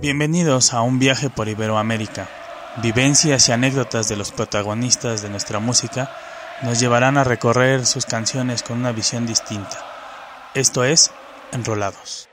Bienvenidos 0.00 0.72
a 0.72 0.80
un 0.80 0.98
viaje 0.98 1.28
por 1.28 1.48
Iberoamérica. 1.48 2.26
Vivencias 2.82 3.46
y 3.46 3.52
anécdotas 3.52 4.08
de 4.08 4.16
los 4.16 4.32
protagonistas 4.32 5.20
de 5.20 5.28
nuestra 5.28 5.58
música 5.58 6.10
nos 6.62 6.80
llevarán 6.80 7.18
a 7.18 7.24
recorrer 7.24 7.84
sus 7.84 8.06
canciones 8.06 8.62
con 8.62 8.78
una 8.78 8.92
visión 8.92 9.26
distinta. 9.26 9.84
Esto 10.54 10.84
es 10.84 11.10
Enrolados. 11.52 12.29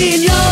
in 0.00 0.22
your 0.22 0.43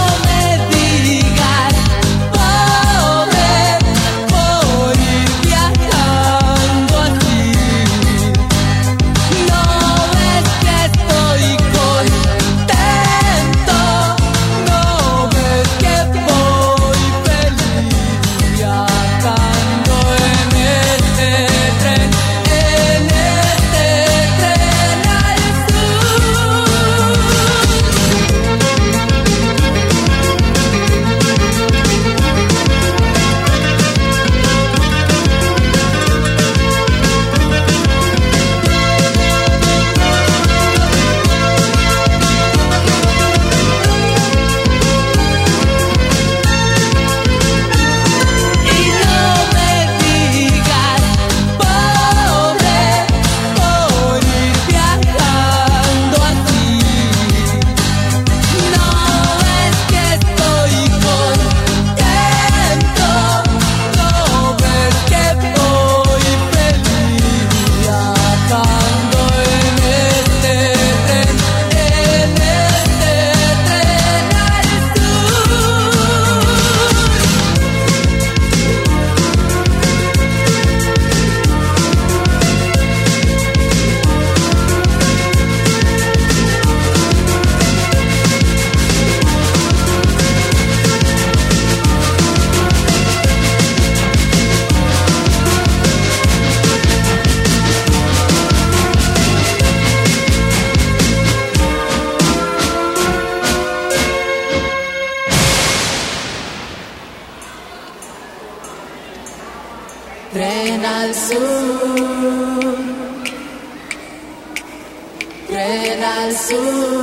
azul. 116.27 117.02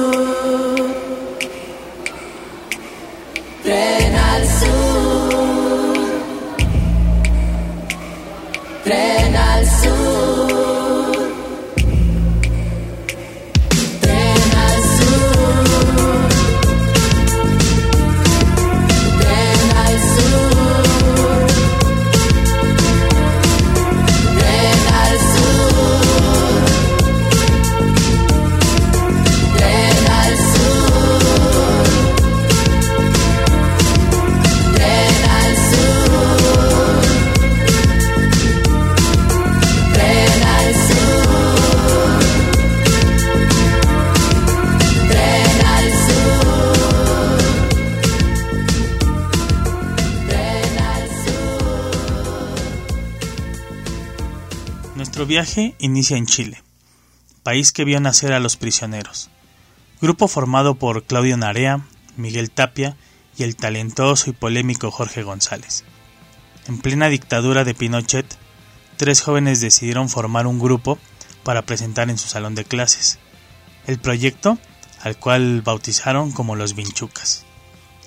Viaje 55.49 55.75
inicia 55.79 56.15
en 56.15 56.27
Chile, 56.27 56.61
país 57.41 57.71
que 57.71 57.83
vio 57.83 57.99
nacer 57.99 58.33
a 58.33 58.39
los 58.39 58.55
prisioneros. 58.55 59.31
Grupo 59.99 60.27
formado 60.27 60.75
por 60.75 61.05
Claudio 61.05 61.37
Narea, 61.37 61.87
Miguel 62.17 62.51
Tapia 62.51 62.95
y 63.35 63.41
el 63.41 63.55
talentoso 63.55 64.29
y 64.29 64.33
polémico 64.33 64.91
Jorge 64.91 65.23
González. 65.23 65.85
En 66.67 66.79
plena 66.79 67.09
dictadura 67.09 67.63
de 67.63 67.73
Pinochet, 67.73 68.27
tres 68.97 69.21
jóvenes 69.21 69.59
decidieron 69.59 70.07
formar 70.07 70.45
un 70.45 70.59
grupo 70.59 70.99
para 71.43 71.63
presentar 71.63 72.11
en 72.11 72.19
su 72.19 72.27
salón 72.27 72.53
de 72.53 72.65
clases. 72.65 73.17
El 73.87 73.97
proyecto, 73.97 74.59
al 75.01 75.17
cual 75.17 75.63
bautizaron 75.63 76.31
como 76.31 76.55
los 76.55 76.75
Vinchucas. 76.75 77.43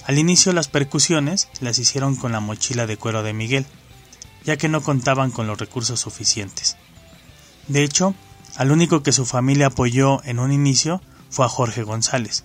Al 0.04 0.16
inicio 0.16 0.52
las 0.52 0.68
percusiones 0.68 1.48
las 1.60 1.80
hicieron 1.80 2.14
con 2.14 2.30
la 2.30 2.40
mochila 2.40 2.86
de 2.86 2.96
cuero 2.96 3.24
de 3.24 3.32
Miguel, 3.32 3.66
ya 4.44 4.56
que 4.56 4.68
no 4.68 4.80
contaban 4.82 5.32
con 5.32 5.48
los 5.48 5.58
recursos 5.58 5.98
suficientes. 5.98 6.76
De 7.68 7.84
hecho, 7.84 8.14
al 8.56 8.72
único 8.72 9.02
que 9.02 9.12
su 9.12 9.24
familia 9.24 9.68
apoyó 9.68 10.22
en 10.24 10.38
un 10.38 10.52
inicio 10.52 11.00
fue 11.30 11.46
a 11.46 11.48
Jorge 11.48 11.82
González, 11.84 12.44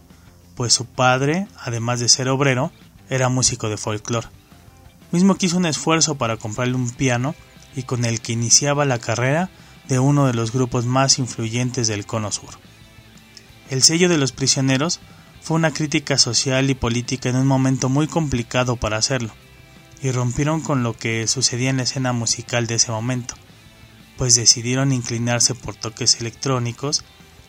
pues 0.55 0.73
su 0.73 0.85
padre, 0.85 1.47
además 1.59 1.99
de 1.99 2.07
ser 2.07 2.29
obrero, 2.29 2.71
era 3.09 3.29
músico 3.29 3.67
de 3.69 3.77
folclore, 3.77 4.27
mismo 5.11 5.35
que 5.35 5.47
hizo 5.47 5.57
un 5.57 5.65
esfuerzo 5.65 6.15
para 6.15 6.37
comprarle 6.37 6.75
un 6.75 6.91
piano 6.91 7.35
y 7.75 7.83
con 7.83 8.05
el 8.05 8.21
que 8.21 8.33
iniciaba 8.33 8.85
la 8.85 8.99
carrera 8.99 9.49
de 9.87 9.99
uno 9.99 10.27
de 10.27 10.33
los 10.33 10.51
grupos 10.51 10.85
más 10.85 11.19
influyentes 11.19 11.87
del 11.87 12.05
Cono 12.05 12.31
Sur. 12.31 12.51
El 13.69 13.81
sello 13.81 14.07
de 14.09 14.17
los 14.17 14.31
prisioneros 14.31 14.99
fue 15.41 15.55
una 15.55 15.71
crítica 15.71 16.17
social 16.17 16.69
y 16.69 16.75
política 16.75 17.29
en 17.29 17.37
un 17.37 17.47
momento 17.47 17.89
muy 17.89 18.07
complicado 18.07 18.75
para 18.75 18.97
hacerlo, 18.97 19.33
y 20.01 20.11
rompieron 20.11 20.61
con 20.61 20.83
lo 20.83 20.95
que 20.95 21.25
sucedía 21.27 21.69
en 21.69 21.77
la 21.77 21.83
escena 21.83 22.13
musical 22.13 22.67
de 22.67 22.75
ese 22.75 22.91
momento 22.91 23.35
pues 24.17 24.35
decidieron 24.35 24.91
inclinarse 24.91 25.55
por 25.55 25.75
toques 25.75 26.19
electrónicos, 26.19 27.03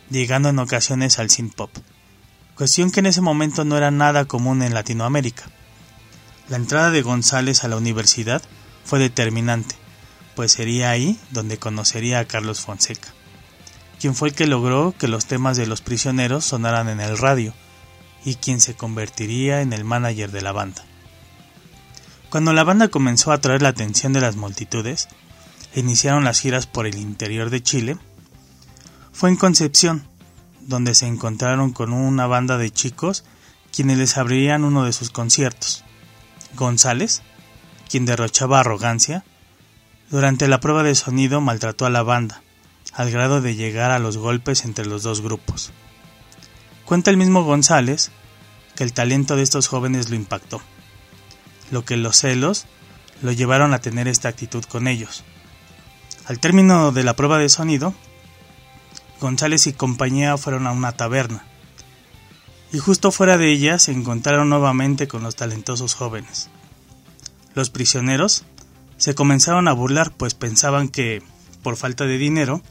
llegando 0.09 0.49
en 0.49 0.59
ocasiones 0.59 1.19
al 1.19 1.29
synth 1.29 1.55
pop, 1.55 1.71
cuestión 2.55 2.91
que 2.91 2.99
en 2.99 3.07
ese 3.07 3.21
momento 3.21 3.65
no 3.65 3.77
era 3.77 3.91
nada 3.91 4.25
común 4.25 4.61
en 4.61 4.73
Latinoamérica. 4.73 5.45
La 6.47 6.57
entrada 6.57 6.91
de 6.91 7.01
González 7.01 7.63
a 7.63 7.67
la 7.67 7.77
universidad 7.77 8.41
fue 8.85 8.99
determinante, 8.99 9.75
pues 10.35 10.51
sería 10.51 10.89
ahí 10.89 11.19
donde 11.31 11.57
conocería 11.57 12.19
a 12.19 12.25
Carlos 12.25 12.61
Fonseca, 12.61 13.09
quien 13.99 14.15
fue 14.15 14.29
el 14.29 14.35
que 14.35 14.47
logró 14.47 14.93
que 14.97 15.07
los 15.07 15.25
temas 15.25 15.57
de 15.57 15.67
los 15.67 15.81
prisioneros 15.81 16.45
sonaran 16.45 16.89
en 16.89 17.01
el 17.01 17.17
radio, 17.17 17.53
y 18.25 18.35
quien 18.35 18.59
se 18.59 18.75
convertiría 18.75 19.61
en 19.61 19.73
el 19.73 19.85
manager 19.85 20.31
de 20.31 20.41
la 20.41 20.51
banda. 20.51 20.83
Cuando 22.29 22.53
la 22.53 22.63
banda 22.63 22.89
comenzó 22.89 23.31
a 23.31 23.35
atraer 23.35 23.61
la 23.61 23.69
atención 23.69 24.13
de 24.13 24.21
las 24.21 24.35
multitudes, 24.35 25.07
iniciaron 25.75 26.23
las 26.23 26.39
giras 26.39 26.67
por 26.67 26.87
el 26.87 26.97
interior 26.97 27.49
de 27.49 27.61
Chile, 27.61 27.97
fue 29.11 29.29
en 29.29 29.35
Concepción, 29.35 30.07
donde 30.61 30.95
se 30.95 31.07
encontraron 31.07 31.71
con 31.71 31.93
una 31.93 32.27
banda 32.27 32.57
de 32.57 32.71
chicos 32.71 33.25
quienes 33.71 33.97
les 33.97 34.17
abrirían 34.17 34.63
uno 34.63 34.85
de 34.85 34.93
sus 34.93 35.09
conciertos. 35.09 35.83
González, 36.55 37.21
quien 37.89 38.05
derrochaba 38.05 38.59
arrogancia, 38.59 39.23
durante 40.09 40.47
la 40.47 40.59
prueba 40.59 40.83
de 40.83 40.95
sonido 40.95 41.41
maltrató 41.41 41.85
a 41.85 41.89
la 41.89 42.01
banda, 42.01 42.41
al 42.93 43.11
grado 43.11 43.41
de 43.41 43.55
llegar 43.55 43.91
a 43.91 43.99
los 43.99 44.17
golpes 44.17 44.65
entre 44.65 44.85
los 44.85 45.03
dos 45.03 45.21
grupos. 45.21 45.71
Cuenta 46.85 47.11
el 47.11 47.17
mismo 47.17 47.43
González 47.43 48.11
que 48.75 48.83
el 48.83 48.93
talento 48.93 49.35
de 49.35 49.43
estos 49.43 49.67
jóvenes 49.67 50.09
lo 50.09 50.15
impactó, 50.15 50.61
lo 51.69 51.85
que 51.85 51.97
los 51.97 52.17
celos 52.17 52.65
lo 53.21 53.31
llevaron 53.31 53.73
a 53.73 53.79
tener 53.79 54.07
esta 54.07 54.29
actitud 54.29 54.63
con 54.63 54.87
ellos. 54.87 55.23
Al 56.29 56.37
término 56.37 56.91
de 56.91 57.03
la 57.03 57.15
prueba 57.15 57.39
de 57.39 57.49
sonido, 57.49 57.95
González 59.19 59.65
y 59.65 59.73
compañía 59.73 60.37
fueron 60.37 60.67
a 60.67 60.71
una 60.71 60.91
taberna, 60.91 61.43
y 62.71 62.77
justo 62.77 63.09
fuera 63.09 63.39
de 63.39 63.51
ella 63.51 63.79
se 63.79 63.93
encontraron 63.93 64.47
nuevamente 64.47 65.07
con 65.07 65.23
los 65.23 65.35
talentosos 65.35 65.95
jóvenes. 65.95 66.51
Los 67.55 67.71
prisioneros 67.71 68.43
se 68.97 69.15
comenzaron 69.15 69.67
a 69.67 69.73
burlar 69.73 70.11
pues 70.11 70.35
pensaban 70.35 70.87
que, 70.87 71.23
por 71.63 71.77
falta 71.77 72.05
de 72.05 72.19
dinero, 72.19 72.61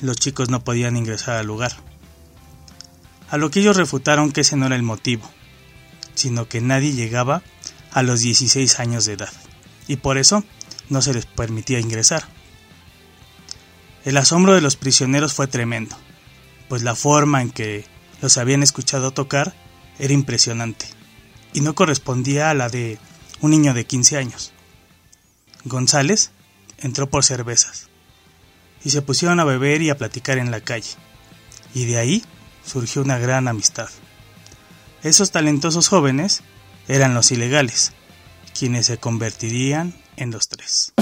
los 0.00 0.16
chicos 0.16 0.48
no 0.48 0.64
podían 0.64 0.96
ingresar 0.96 1.36
al 1.36 1.46
lugar. 1.46 1.72
A 3.28 3.36
lo 3.36 3.50
que 3.50 3.60
ellos 3.60 3.76
refutaron 3.76 4.32
que 4.32 4.40
ese 4.40 4.56
no 4.56 4.64
era 4.64 4.74
el 4.76 4.82
motivo, 4.82 5.28
sino 6.14 6.48
que 6.48 6.62
nadie 6.62 6.94
llegaba 6.94 7.42
a 7.92 8.02
los 8.02 8.20
16 8.20 8.80
años 8.80 9.04
de 9.04 9.12
edad, 9.12 9.32
y 9.86 9.96
por 9.96 10.16
eso 10.16 10.44
no 10.88 11.02
se 11.02 11.12
les 11.12 11.26
permitía 11.26 11.78
ingresar. 11.78 12.34
El 14.06 14.16
asombro 14.18 14.54
de 14.54 14.60
los 14.60 14.76
prisioneros 14.76 15.34
fue 15.34 15.48
tremendo, 15.48 15.96
pues 16.68 16.84
la 16.84 16.94
forma 16.94 17.42
en 17.42 17.50
que 17.50 17.84
los 18.22 18.38
habían 18.38 18.62
escuchado 18.62 19.10
tocar 19.10 19.52
era 19.98 20.14
impresionante, 20.14 20.86
y 21.52 21.60
no 21.60 21.74
correspondía 21.74 22.50
a 22.50 22.54
la 22.54 22.68
de 22.68 23.00
un 23.40 23.50
niño 23.50 23.74
de 23.74 23.84
15 23.84 24.16
años. 24.16 24.52
González 25.64 26.30
entró 26.78 27.10
por 27.10 27.24
cervezas, 27.24 27.88
y 28.84 28.90
se 28.90 29.02
pusieron 29.02 29.40
a 29.40 29.44
beber 29.44 29.82
y 29.82 29.90
a 29.90 29.98
platicar 29.98 30.38
en 30.38 30.52
la 30.52 30.60
calle, 30.60 30.94
y 31.74 31.86
de 31.86 31.98
ahí 31.98 32.24
surgió 32.64 33.02
una 33.02 33.18
gran 33.18 33.48
amistad. 33.48 33.88
Esos 35.02 35.32
talentosos 35.32 35.88
jóvenes 35.88 36.42
eran 36.86 37.12
los 37.12 37.32
ilegales, 37.32 37.92
quienes 38.56 38.86
se 38.86 38.98
convertirían 38.98 39.96
en 40.16 40.30
los 40.30 40.46
tres. 40.46 40.92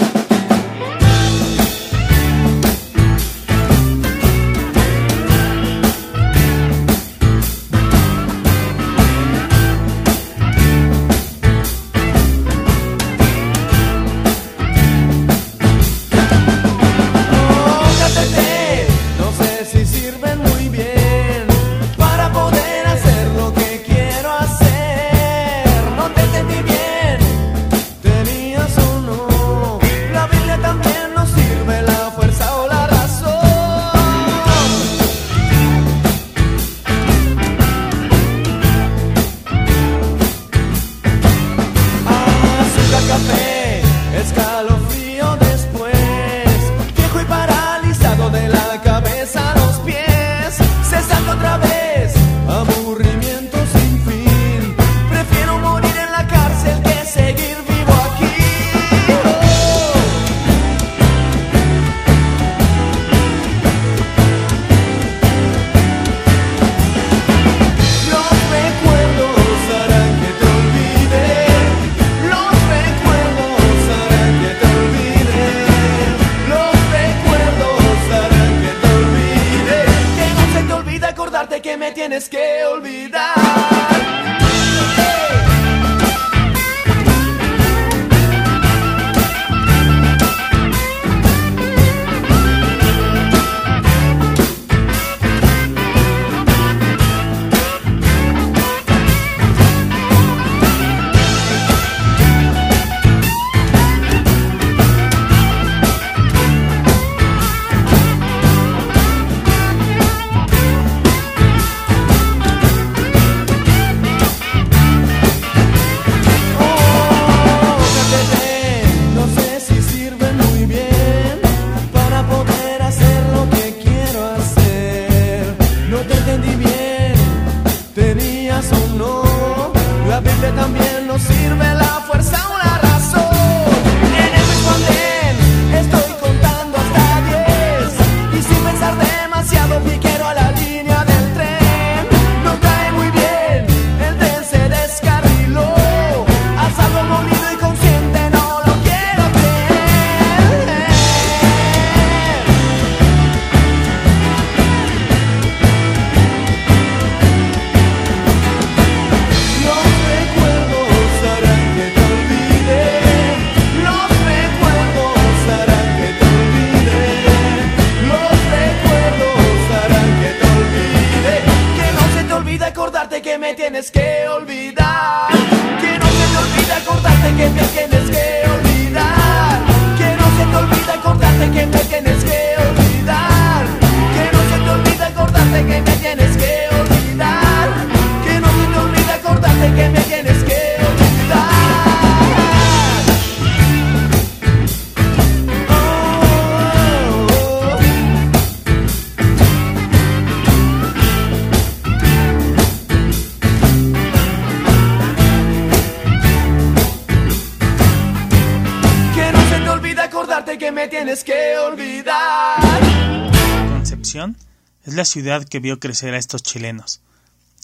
Es 214.84 214.94
la 214.94 215.04
ciudad 215.04 215.44
que 215.44 215.58
vio 215.58 215.80
crecer 215.80 216.14
a 216.14 216.18
estos 216.18 216.44
chilenos, 216.44 217.00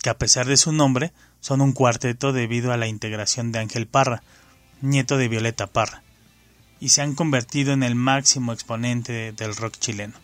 que 0.03 0.11
a 0.11 0.19
pesar 0.19 0.47
de 0.47 0.57
su 0.57 0.73
nombre 0.73 1.13
son 1.41 1.61
un 1.61 1.73
cuarteto 1.73 2.33
debido 2.33 2.73
a 2.73 2.77
la 2.77 2.89
integración 2.89 3.53
de 3.53 3.61
Ángel 3.61 3.87
Parra, 3.87 4.25
nieto 4.81 5.17
de 5.17 5.29
Violeta 5.29 5.69
Parra, 5.69 6.03
y 6.81 6.89
se 6.89 7.03
han 7.03 7.15
convertido 7.15 7.73
en 7.73 7.85
el 7.85 7.95
máximo 7.95 8.53
exponente 8.53 9.31
del 9.31 9.55
rock 9.55 9.79
chileno. 9.79 10.15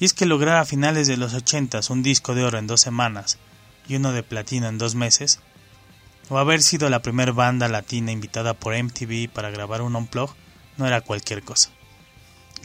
Y 0.00 0.04
es 0.04 0.14
que 0.14 0.26
lograr 0.26 0.56
a 0.56 0.64
finales 0.64 1.06
de 1.06 1.16
los 1.16 1.32
ochentas 1.32 1.90
un 1.90 2.02
disco 2.02 2.34
de 2.34 2.42
oro 2.42 2.58
en 2.58 2.66
dos 2.66 2.80
semanas 2.80 3.38
y 3.86 3.94
uno 3.94 4.10
de 4.10 4.24
platino 4.24 4.66
en 4.66 4.78
dos 4.78 4.96
meses, 4.96 5.38
o 6.28 6.38
haber 6.38 6.60
sido 6.60 6.90
la 6.90 7.02
primera 7.02 7.30
banda 7.30 7.68
latina 7.68 8.10
invitada 8.10 8.54
por 8.54 8.74
MTV 8.74 9.30
para 9.32 9.50
grabar 9.50 9.82
un 9.82 9.94
unplug, 9.94 10.34
no 10.76 10.88
era 10.88 11.02
cualquier 11.02 11.44
cosa. 11.44 11.70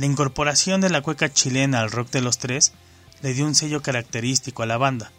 La 0.01 0.08
incorporación 0.08 0.81
de 0.81 0.89
la 0.89 1.03
cueca 1.03 1.31
chilena 1.31 1.79
al 1.79 1.91
rock 1.91 2.10
de 2.10 2.22
los 2.22 2.39
tres 2.39 2.74
le 3.22 3.36
dio 3.36 3.46
un 3.46 3.53
sello 3.53 3.84
característico 3.84 4.63
a 4.63 4.65
la 4.65 4.77
banda. 4.77 5.12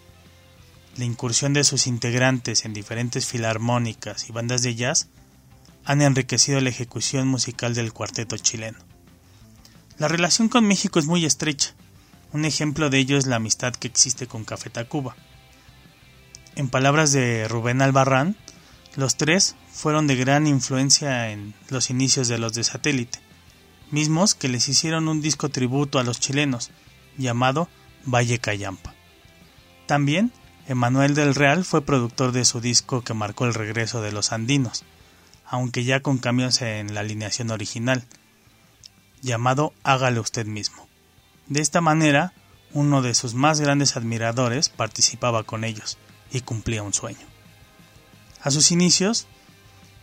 La 0.96 1.04
incursión 1.04 1.52
de 1.52 1.62
sus 1.62 1.86
integrantes 1.86 2.64
en 2.64 2.74
diferentes 2.74 3.26
filarmónicas 3.26 4.28
y 4.28 4.32
bandas 4.32 4.62
de 4.62 4.74
jazz 4.74 5.06
han 5.84 6.02
enriquecido 6.02 6.60
la 6.60 6.70
ejecución 6.70 7.28
musical 7.28 7.74
del 7.74 7.92
cuarteto 7.92 8.36
chileno. 8.36 8.78
La 9.98 10.08
relación 10.08 10.48
con 10.48 10.66
México 10.66 10.98
es 10.98 11.06
muy 11.06 11.24
estrecha. 11.24 11.74
Un 12.32 12.44
ejemplo 12.44 12.90
de 12.90 12.98
ello 12.98 13.16
es 13.16 13.28
la 13.28 13.36
amistad 13.36 13.72
que 13.74 13.86
existe 13.86 14.26
con 14.26 14.44
Café 14.44 14.68
Tacuba. 14.68 15.14
En 16.56 16.68
palabras 16.68 17.12
de 17.12 17.46
Rubén 17.46 17.82
Albarrán, 17.82 18.34
los 18.96 19.16
tres 19.16 19.54
fueron 19.72 20.08
de 20.08 20.16
gran 20.16 20.48
influencia 20.48 21.30
en 21.30 21.54
los 21.68 21.88
inicios 21.88 22.26
de 22.26 22.38
los 22.38 22.52
de 22.54 22.64
satélite, 22.64 23.20
mismos 23.92 24.34
que 24.34 24.48
les 24.48 24.68
hicieron 24.68 25.08
un 25.08 25.20
disco 25.20 25.48
tributo 25.48 25.98
a 25.98 26.02
los 26.02 26.18
chilenos, 26.18 26.70
llamado 27.16 27.68
Valle 28.04 28.38
Cayampa. 28.38 28.94
También, 29.86 30.32
Emanuel 30.66 31.14
del 31.14 31.34
Real 31.34 31.64
fue 31.64 31.84
productor 31.84 32.32
de 32.32 32.44
su 32.44 32.60
disco 32.60 33.02
que 33.02 33.14
marcó 33.14 33.44
el 33.44 33.54
regreso 33.54 34.00
de 34.00 34.12
los 34.12 34.32
andinos, 34.32 34.84
aunque 35.46 35.84
ya 35.84 36.00
con 36.00 36.18
cambios 36.18 36.62
en 36.62 36.94
la 36.94 37.00
alineación 37.00 37.50
original, 37.50 38.04
llamado 39.20 39.72
Hágalo 39.82 40.20
usted 40.20 40.46
mismo. 40.46 40.88
De 41.46 41.60
esta 41.60 41.80
manera, 41.80 42.32
uno 42.72 43.02
de 43.02 43.14
sus 43.14 43.34
más 43.34 43.60
grandes 43.60 43.96
admiradores 43.96 44.68
participaba 44.68 45.42
con 45.42 45.64
ellos 45.64 45.98
y 46.32 46.40
cumplía 46.40 46.82
un 46.82 46.94
sueño. 46.94 47.26
A 48.42 48.50
sus 48.50 48.72
inicios, 48.72 49.26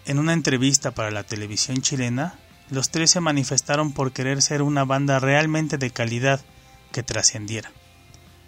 en 0.05 0.19
una 0.19 0.33
entrevista 0.33 0.91
para 0.91 1.11
la 1.11 1.23
televisión 1.23 1.81
chilena, 1.81 2.37
los 2.69 2.89
tres 2.89 3.11
se 3.11 3.19
manifestaron 3.19 3.91
por 3.91 4.11
querer 4.11 4.41
ser 4.41 4.61
una 4.61 4.85
banda 4.85 5.19
realmente 5.19 5.77
de 5.77 5.91
calidad 5.91 6.41
que 6.91 7.03
trascendiera. 7.03 7.71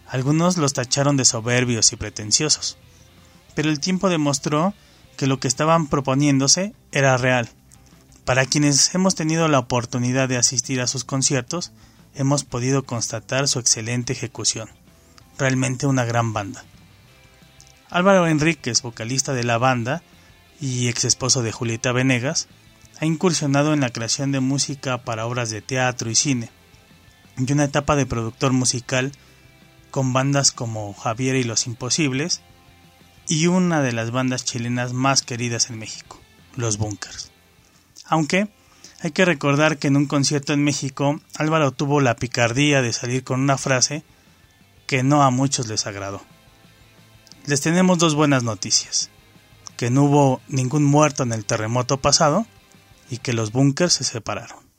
Algunos 0.07 0.57
los 0.57 0.73
tacharon 0.73 1.17
de 1.17 1.25
soberbios 1.25 1.93
y 1.93 1.95
pretenciosos, 1.95 2.77
pero 3.55 3.69
el 3.69 3.79
tiempo 3.79 4.09
demostró 4.09 4.73
que 5.17 5.27
lo 5.27 5.39
que 5.39 5.47
estaban 5.47 5.87
proponiéndose 5.87 6.73
era 6.91 7.17
real. 7.17 7.49
Para 8.25 8.45
quienes 8.45 8.93
hemos 8.93 9.15
tenido 9.15 9.47
la 9.47 9.59
oportunidad 9.59 10.29
de 10.29 10.37
asistir 10.37 10.81
a 10.81 10.87
sus 10.87 11.03
conciertos, 11.03 11.71
hemos 12.15 12.43
podido 12.43 12.83
constatar 12.83 13.47
su 13.47 13.59
excelente 13.59 14.13
ejecución. 14.13 14.69
Realmente 15.37 15.87
una 15.87 16.05
gran 16.05 16.33
banda. 16.33 16.63
Álvaro 17.89 18.27
Enríquez, 18.27 18.81
vocalista 18.81 19.33
de 19.33 19.43
la 19.43 19.57
banda 19.57 20.03
y 20.59 20.87
ex 20.87 21.03
esposo 21.05 21.41
de 21.41 21.51
Julieta 21.51 21.91
Venegas, 21.91 22.47
ha 23.01 23.05
incursionado 23.05 23.73
en 23.73 23.81
la 23.81 23.89
creación 23.89 24.31
de 24.31 24.39
música 24.39 24.99
para 24.99 25.25
obras 25.25 25.49
de 25.49 25.61
teatro 25.61 26.09
y 26.09 26.15
cine, 26.15 26.49
y 27.37 27.51
una 27.51 27.65
etapa 27.65 27.97
de 27.97 28.05
productor 28.05 28.53
musical 28.53 29.11
con 29.89 30.13
bandas 30.13 30.53
como 30.53 30.93
Javier 30.93 31.35
y 31.35 31.43
los 31.43 31.67
Imposibles, 31.67 32.41
y 33.27 33.47
una 33.47 33.81
de 33.81 33.91
las 33.91 34.11
bandas 34.11 34.45
chilenas 34.45 34.93
más 34.93 35.21
queridas 35.21 35.69
en 35.69 35.79
México, 35.79 36.21
Los 36.55 36.77
Bunkers. 36.77 37.31
Aunque 38.05 38.47
hay 39.01 39.11
que 39.11 39.25
recordar 39.25 39.77
que 39.77 39.87
en 39.87 39.97
un 39.97 40.05
concierto 40.05 40.53
en 40.53 40.63
México 40.63 41.19
Álvaro 41.35 41.71
tuvo 41.71 41.99
la 41.99 42.15
picardía 42.15 42.81
de 42.81 42.93
salir 42.93 43.25
con 43.25 43.41
una 43.41 43.57
frase 43.57 44.03
que 44.87 45.03
no 45.03 45.23
a 45.23 45.29
muchos 45.31 45.67
les 45.67 45.87
agradó 45.87 46.21
les 47.45 47.61
tenemos 47.61 47.97
dos 47.97 48.15
buenas 48.15 48.43
noticias. 48.43 49.09
Que 49.77 49.89
no 49.89 50.03
hubo 50.03 50.41
ningún 50.47 50.83
muerto 50.83 51.23
en 51.23 51.33
el 51.33 51.45
terremoto 51.45 51.97
pasado 51.97 52.45
y 53.11 53.17
que 53.17 53.33
los 53.33 53.51
búnkers 53.51 53.93
se 53.93 54.05
separaron. 54.05 54.70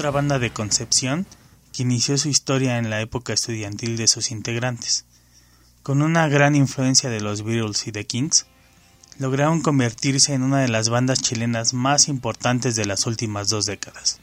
Otra 0.00 0.12
banda 0.12 0.38
de 0.38 0.50
Concepción 0.50 1.26
que 1.74 1.82
inició 1.82 2.16
su 2.16 2.30
historia 2.30 2.78
en 2.78 2.88
la 2.88 3.02
época 3.02 3.34
estudiantil 3.34 3.98
de 3.98 4.08
sus 4.08 4.30
integrantes. 4.30 5.04
Con 5.82 6.00
una 6.00 6.26
gran 6.26 6.54
influencia 6.54 7.10
de 7.10 7.20
los 7.20 7.42
Beatles 7.42 7.86
y 7.86 7.92
The 7.92 8.06
Kings, 8.06 8.46
lograron 9.18 9.60
convertirse 9.60 10.32
en 10.32 10.42
una 10.42 10.60
de 10.60 10.68
las 10.68 10.88
bandas 10.88 11.20
chilenas 11.20 11.74
más 11.74 12.08
importantes 12.08 12.76
de 12.76 12.86
las 12.86 13.04
últimas 13.04 13.50
dos 13.50 13.66
décadas. 13.66 14.20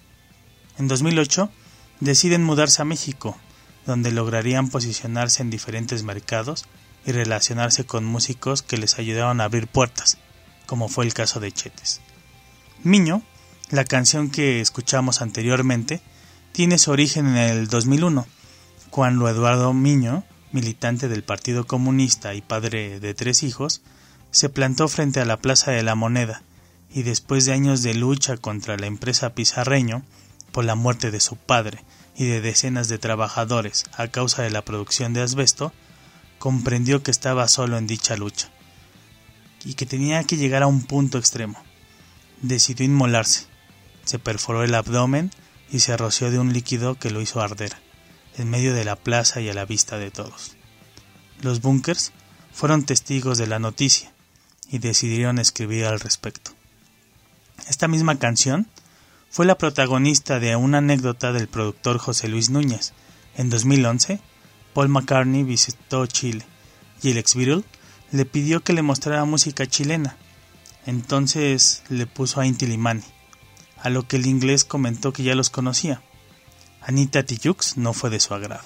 En 0.80 0.88
2008 0.88 1.52
deciden 2.00 2.44
mudarse 2.44 2.82
a 2.82 2.86
México, 2.86 3.38
donde 3.86 4.10
lograrían 4.10 4.70
posicionarse 4.70 5.44
en 5.44 5.52
diferentes 5.52 6.02
mercados 6.02 6.66
y 7.06 7.12
relacionarse 7.12 7.86
con 7.86 8.04
músicos 8.04 8.64
que 8.64 8.78
les 8.78 8.98
ayudaron 8.98 9.42
a 9.42 9.44
abrir 9.44 9.68
puertas, 9.68 10.18
como 10.66 10.90
fue 10.90 11.06
el 11.06 11.14
caso 11.14 11.40
de 11.40 11.52
Chetes. 11.52 12.02
Miño, 12.82 13.22
la 13.70 13.84
canción 13.84 14.30
que 14.30 14.62
escuchamos 14.62 15.22
anteriormente, 15.22 16.02
tiene 16.54 16.78
su 16.78 16.92
origen 16.92 17.28
en 17.28 17.38
el 17.38 17.68
2001, 17.68 18.26
cuando 18.90 19.28
Eduardo 19.28 19.74
Miño, 19.74 20.24
militante 20.52 21.10
del 21.10 21.24
Partido 21.24 21.68
Comunista 21.68 22.34
y 22.34 22.42
padre 22.42 23.00
de 23.00 23.14
tres 23.14 23.44
hijos, 23.44 23.82
se 24.32 24.50
plantó 24.50 24.88
frente 24.88 25.20
a 25.20 25.26
la 25.26 25.38
Plaza 25.38 25.72
de 25.72 25.84
la 25.84 25.96
Moneda 25.96 26.44
y 26.94 27.04
después 27.04 27.46
de 27.46 27.54
años 27.54 27.84
de 27.84 27.94
lucha 27.94 28.38
contra 28.38 28.78
la 28.78 28.88
empresa 28.88 29.34
Pizarreño 29.34 30.04
por 30.52 30.64
la 30.64 30.76
muerte 30.76 31.12
de 31.12 31.20
su 31.20 31.36
padre 31.36 31.84
y 32.16 32.26
de 32.26 32.40
decenas 32.40 32.88
de 32.88 32.98
trabajadores 32.98 33.84
a 33.98 34.08
causa 34.08 34.44
de 34.44 34.50
la 34.50 34.64
producción 34.64 35.14
de 35.14 35.22
asbesto, 35.22 35.74
comprendió 36.40 37.04
que 37.04 37.12
estaba 37.12 37.48
solo 37.50 37.78
en 37.78 37.86
dicha 37.86 38.16
lucha 38.16 38.50
y 39.66 39.74
que 39.74 39.86
tenía 39.86 40.24
que 40.24 40.38
llegar 40.38 40.64
a 40.64 40.68
un 40.68 40.84
punto 40.84 41.18
extremo. 41.18 41.62
Decidió 42.42 42.86
inmolarse, 42.86 43.48
se 44.08 44.20
perforó 44.20 44.64
el 44.64 44.74
abdomen 44.74 45.32
y 45.70 45.80
se 45.80 45.98
roció 45.98 46.32
de 46.32 46.40
un 46.40 46.54
líquido 46.54 46.96
que 46.96 47.10
lo 47.10 47.22
hizo 47.22 47.42
arder, 47.42 47.76
en 48.38 48.50
medio 48.50 48.74
de 48.74 48.86
la 48.86 48.96
plaza 48.96 49.42
y 49.42 49.50
a 49.50 49.54
la 49.54 49.66
vista 49.66 49.98
de 49.98 50.12
todos. 50.12 50.56
Los 51.42 51.62
bunkers 51.62 52.14
fueron 52.54 52.86
testigos 52.86 53.38
de 53.38 53.48
la 53.48 53.60
noticia 53.60 54.14
y 54.70 54.80
decidieron 54.80 55.40
escribir 55.40 55.86
al 55.86 56.00
respecto. 56.00 56.52
Esta 57.70 57.88
misma 57.88 58.18
canción 58.18 58.68
fue 59.30 59.46
la 59.46 59.58
protagonista 59.58 60.40
de 60.40 60.56
una 60.56 60.78
anécdota 60.78 61.34
del 61.34 61.48
productor 61.48 61.98
José 61.98 62.30
Luis 62.30 62.50
Núñez. 62.50 62.94
En 63.36 63.50
2011, 63.50 64.20
Paul 64.74 64.90
McCartney 64.90 65.44
visitó 65.44 66.06
Chile 66.06 66.46
y 67.02 67.12
el 67.12 67.18
ex 67.18 67.36
le 68.12 68.26
pidió 68.26 68.64
que 68.64 68.74
le 68.74 68.82
mostrara 68.82 69.26
música 69.26 69.68
chilena. 69.68 70.16
Entonces 70.86 71.84
le 71.90 72.08
puso 72.08 72.40
a 72.40 72.46
Inti 72.46 72.66
Limani, 72.66 73.04
a 73.82 73.90
lo 73.90 74.08
que 74.08 74.18
el 74.18 74.26
inglés 74.26 74.66
comentó 74.66 75.14
que 75.14 75.24
ya 75.24 75.36
los 75.36 75.50
conocía. 75.50 76.02
Anita 76.82 77.24
Tijoux 77.24 77.78
no 77.78 77.94
fue 77.94 78.10
de 78.10 78.20
su 78.20 78.34
agrado. 78.34 78.64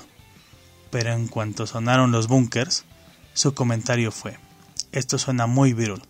Pero 0.89 1.13
en 1.13 1.27
cuanto 1.27 1.67
sonaron 1.67 2.11
los 2.11 2.27
bunkers, 2.27 2.85
su 3.33 3.53
comentario 3.53 4.11
fue: 4.11 4.37
Esto 4.91 5.17
suena 5.17 5.47
muy 5.47 5.73
Beatle. 5.73 6.03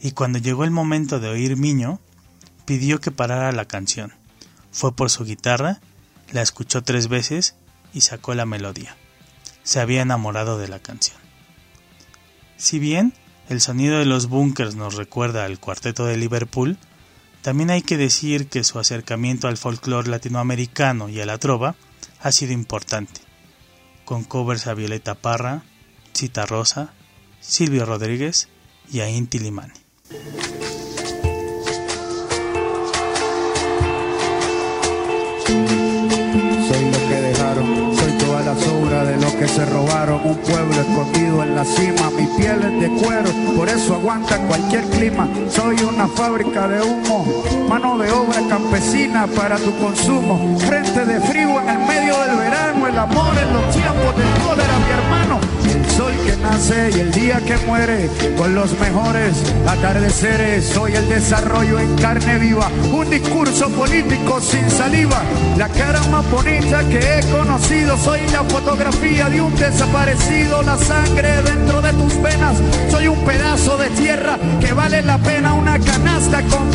Y 0.00 0.12
cuando 0.12 0.38
llegó 0.38 0.64
el 0.64 0.70
momento 0.70 1.20
de 1.20 1.28
oír 1.28 1.56
Miño, 1.56 2.00
pidió 2.64 3.00
que 3.00 3.10
parara 3.10 3.52
la 3.52 3.66
canción. 3.66 4.12
Fue 4.72 4.94
por 4.94 5.10
su 5.10 5.24
guitarra, 5.24 5.80
la 6.32 6.42
escuchó 6.42 6.82
tres 6.82 7.08
veces 7.08 7.54
y 7.94 8.02
sacó 8.02 8.34
la 8.34 8.46
melodía 8.46 8.96
se 9.66 9.80
había 9.80 10.02
enamorado 10.02 10.58
de 10.58 10.68
la 10.68 10.78
canción. 10.78 11.18
Si 12.56 12.78
bien 12.78 13.12
el 13.48 13.60
sonido 13.60 13.98
de 13.98 14.06
los 14.06 14.28
bunkers 14.28 14.76
nos 14.76 14.94
recuerda 14.94 15.44
al 15.44 15.58
cuarteto 15.58 16.06
de 16.06 16.16
Liverpool, 16.16 16.78
también 17.46 17.70
hay 17.70 17.82
que 17.82 17.96
decir 17.96 18.48
que 18.48 18.64
su 18.64 18.80
acercamiento 18.80 19.46
al 19.46 19.56
folclore 19.56 20.10
latinoamericano 20.10 21.08
y 21.08 21.20
a 21.20 21.26
la 21.26 21.38
trova 21.38 21.76
ha 22.20 22.32
sido 22.32 22.52
importante, 22.52 23.20
con 24.04 24.24
covers 24.24 24.66
a 24.66 24.74
Violeta 24.74 25.14
Parra, 25.14 25.62
Cita 26.12 26.44
Rosa, 26.44 26.92
Silvio 27.38 27.86
Rodríguez 27.86 28.48
y 28.90 28.98
a 28.98 29.08
Inti 29.08 29.38
Limani. 29.38 29.74
Sobra 38.54 39.04
de 39.04 39.16
lo 39.16 39.30
que 39.38 39.48
se 39.48 39.64
robaron. 39.66 40.20
Un 40.24 40.36
pueblo 40.36 40.80
escondido 40.80 41.42
en 41.42 41.56
la 41.56 41.64
cima, 41.64 42.10
mi 42.10 42.26
piel 42.36 42.62
es 42.62 42.80
de 42.80 42.88
cuero, 43.02 43.30
por 43.56 43.68
eso 43.68 43.94
aguanta 43.94 44.38
cualquier 44.46 44.84
clima. 44.90 45.28
Soy 45.48 45.76
una 45.82 46.06
fábrica 46.06 46.68
de 46.68 46.80
humo, 46.82 47.26
mano 47.68 47.98
de 47.98 48.10
obra 48.10 48.40
campesina 48.48 49.26
para 49.26 49.56
tu 49.56 49.76
consumo. 49.78 50.58
Frente 50.58 51.04
de 51.04 51.20
frío 51.20 51.60
en 51.60 51.68
el 51.68 51.78
medio 51.86 52.18
del 52.20 52.36
verano, 52.36 52.86
el 52.86 52.98
amor 52.98 53.34
en 53.36 53.52
los 53.52 53.74
tiempos 53.74 54.16
del 54.16 54.42
cólera, 54.44 54.78
mi 54.78 54.92
hermano 54.92 55.55
sol 55.96 56.12
que 56.26 56.36
nace 56.42 56.90
y 56.94 57.00
el 57.00 57.10
día 57.10 57.40
que 57.46 57.56
muere 57.66 58.10
con 58.36 58.54
los 58.54 58.78
mejores 58.78 59.32
atardeceres. 59.66 60.66
Soy 60.66 60.94
el 60.94 61.08
desarrollo 61.08 61.78
en 61.78 61.96
carne 61.96 62.38
viva, 62.38 62.68
un 62.92 63.08
discurso 63.08 63.70
político 63.70 64.40
sin 64.40 64.68
saliva. 64.70 65.22
La 65.56 65.68
cara 65.68 66.02
más 66.10 66.28
bonita 66.30 66.86
que 66.88 66.98
he 66.98 67.20
conocido, 67.30 67.96
soy 67.96 68.20
la 68.28 68.44
fotografía 68.44 69.28
de 69.30 69.40
un 69.40 69.54
desaparecido, 69.56 70.62
la 70.62 70.76
sangre 70.76 71.42
dentro 71.42 71.80
de 71.80 71.92
tus 71.94 72.20
venas. 72.20 72.56
Soy 72.90 73.08
un 73.08 73.24
pedazo 73.24 73.78
de 73.78 73.88
tierra 73.90 74.38
que 74.60 74.72
vale 74.72 75.02
la 75.02 75.18
pena 75.18 75.54
una 75.54 75.78
canasta 75.78 76.42
con 76.42 76.70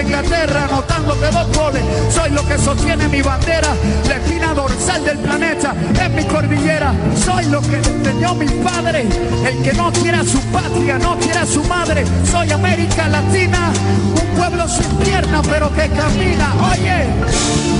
Contra 0.00 0.18
Inglaterra, 0.18 0.64
anotando 0.64 1.20
que 1.20 1.26
dos 1.26 1.56
goles. 1.56 1.82
Soy 2.08 2.30
lo 2.30 2.46
que 2.46 2.56
sostiene 2.56 3.06
mi 3.08 3.20
bandera, 3.20 3.68
la 4.08 4.16
espina 4.16 4.54
dorsal 4.54 5.04
del 5.04 5.18
planeta 5.18 5.74
en 6.00 6.14
mi 6.14 6.24
cordillera. 6.24 6.94
Soy 7.22 7.44
lo 7.46 7.60
que 7.60 7.76
enseñó 7.76 8.34
mi 8.34 8.46
padre, 8.46 9.06
el 9.44 9.62
que 9.62 9.72
no 9.74 9.92
quiere 9.92 10.18
a 10.18 10.24
su 10.24 10.40
patria, 10.52 10.98
no 10.98 11.18
quiere 11.18 11.40
a 11.40 11.46
su 11.46 11.62
madre. 11.64 12.04
Soy 12.30 12.50
América 12.50 13.08
Latina, 13.08 13.72
un 14.08 14.38
pueblo 14.38 14.66
sin 14.68 14.88
pierna 15.04 15.42
pero 15.42 15.70
que 15.74 15.88
camina. 15.90 16.54
Oye. 16.72 17.79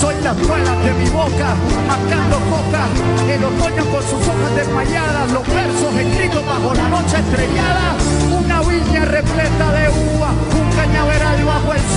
Soy 0.00 0.14
la 0.22 0.32
escuela 0.32 0.76
de 0.76 0.92
mi 0.94 1.08
boca, 1.10 1.54
marcando 1.86 2.36
coca, 2.50 2.86
el 3.32 3.44
otoño 3.44 3.84
con 3.90 4.02
sus 4.02 4.28
hojas 4.28 4.54
desmayadas, 4.56 5.32
los 5.32 5.46
versos 5.46 5.94
escritos 5.96 6.44
bajo 6.46 6.74
la 6.74 6.88
noche 6.88 7.16
estrellada, 7.18 7.96
una 8.38 8.60
viña 8.62 9.04
repleta 9.04 9.72
de 9.72 9.88
uva, 10.16 10.30
un 10.60 10.76
cañaveral 10.76 11.44
bajo 11.44 11.72
el 11.72 11.80
sol 11.80 11.93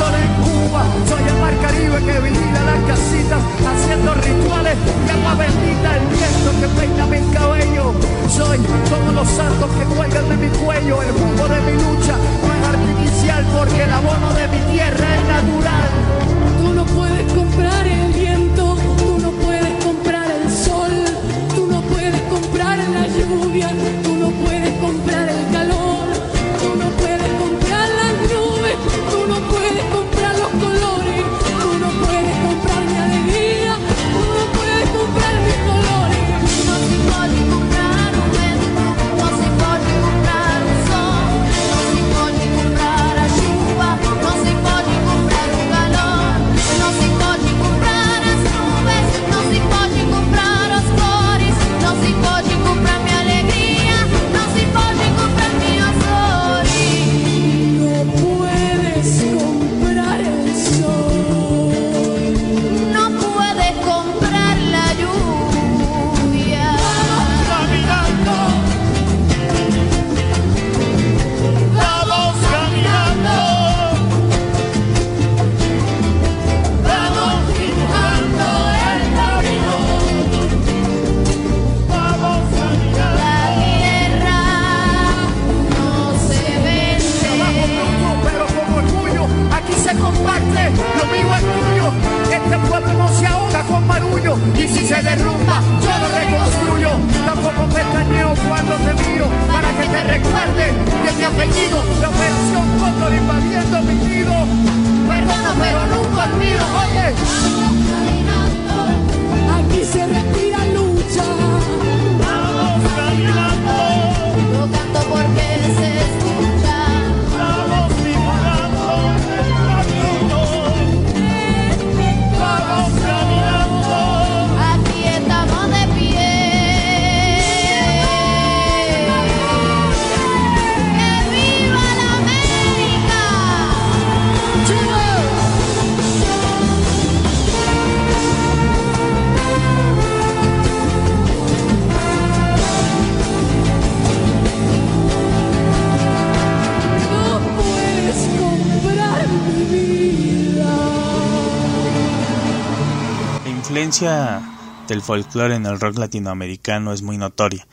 Influencia 153.97 154.43
del 154.87 155.01
folclore 155.01 155.55
en 155.55 155.65
el 155.65 155.79
rock 155.79 155.97
latinoamericano 155.97 156.93
es 156.93 157.01
muy 157.01 157.17
notoria, 157.17 157.65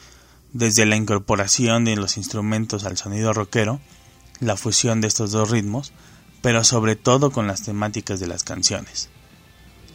desde 0.55 0.87
la 0.87 0.97
incorporación 0.97 1.85
de 1.85 1.97
los 1.97 2.17
instrumentos 2.17 2.87
al 2.87 2.97
sonido 2.97 3.35
rockero, 3.35 3.79
la 4.41 4.57
fusión 4.57 5.03
de 5.03 5.09
estos 5.09 5.33
dos 5.33 5.51
ritmos, 5.51 5.93
pero 6.41 6.65
sobre 6.65 6.97
todo 6.97 7.31
con 7.31 7.47
las 7.47 7.63
temáticas 7.63 8.21
de 8.21 8.27
las 8.27 8.43
canciones. 8.43 9.11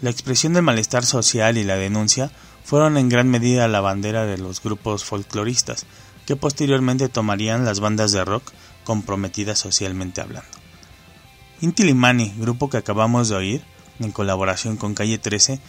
La 0.04 0.12
expresión 0.12 0.54
del 0.54 0.62
malestar 0.62 1.04
social 1.04 1.58
y 1.58 1.64
la 1.64 1.78
denuncia 1.78 2.30
fueron 2.64 2.98
en 2.98 3.10
gran 3.10 3.28
medida 3.28 3.68
la 3.68 3.82
bandera 3.82 4.28
de 4.28 4.38
los 4.38 4.62
grupos 4.62 5.06
folcloristas, 5.06 5.88
que 6.28 6.36
posteriormente 6.36 7.10
tomarían 7.10 7.66
las 7.66 7.80
bandas 7.80 8.12
de 8.12 8.24
rock 8.24 8.52
comprometidas 8.84 9.58
socialmente 9.58 10.22
hablando. 10.22 10.60
Inti 11.60 11.82
Limani, 11.82 12.36
grupo 12.38 12.70
que 12.70 12.78
acabamos 12.78 13.30
de 13.30 13.36
oír, 13.36 13.64
en 14.00 14.12
colaboración 14.12 14.78
con 14.78 14.94
Calle 14.94 15.18
13, 15.18 15.60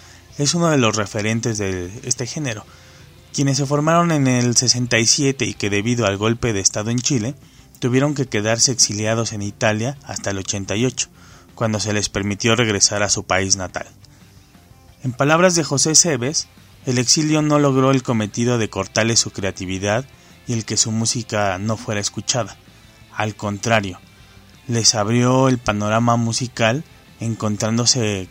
es 0.42 0.54
uno 0.54 0.70
de 0.70 0.78
los 0.78 0.96
referentes 0.96 1.58
de 1.58 1.90
este 2.02 2.26
género, 2.26 2.64
quienes 3.32 3.58
se 3.58 3.66
formaron 3.66 4.10
en 4.10 4.26
el 4.26 4.56
67 4.56 5.44
y 5.44 5.54
que 5.54 5.70
debido 5.70 6.06
al 6.06 6.16
golpe 6.16 6.52
de 6.52 6.60
Estado 6.60 6.90
en 6.90 6.98
Chile, 6.98 7.34
tuvieron 7.78 8.14
que 8.14 8.26
quedarse 8.26 8.72
exiliados 8.72 9.32
en 9.32 9.42
Italia 9.42 9.96
hasta 10.04 10.30
el 10.30 10.38
88, 10.38 11.08
cuando 11.54 11.78
se 11.78 11.92
les 11.92 12.08
permitió 12.08 12.56
regresar 12.56 13.02
a 13.02 13.10
su 13.10 13.24
país 13.24 13.56
natal. 13.56 13.86
En 15.02 15.12
palabras 15.12 15.54
de 15.54 15.64
José 15.64 15.94
Cebes, 15.94 16.48
el 16.86 16.98
exilio 16.98 17.42
no 17.42 17.58
logró 17.58 17.90
el 17.90 18.02
cometido 18.02 18.58
de 18.58 18.70
cortarle 18.70 19.16
su 19.16 19.30
creatividad 19.30 20.04
y 20.46 20.54
el 20.54 20.64
que 20.64 20.76
su 20.76 20.90
música 20.90 21.58
no 21.58 21.76
fuera 21.76 22.00
escuchada. 22.00 22.56
Al 23.14 23.36
contrario, 23.36 24.00
les 24.66 24.94
abrió 24.94 25.48
el 25.48 25.58
panorama 25.58 26.16
musical 26.16 26.84
encontrándose 27.20 28.28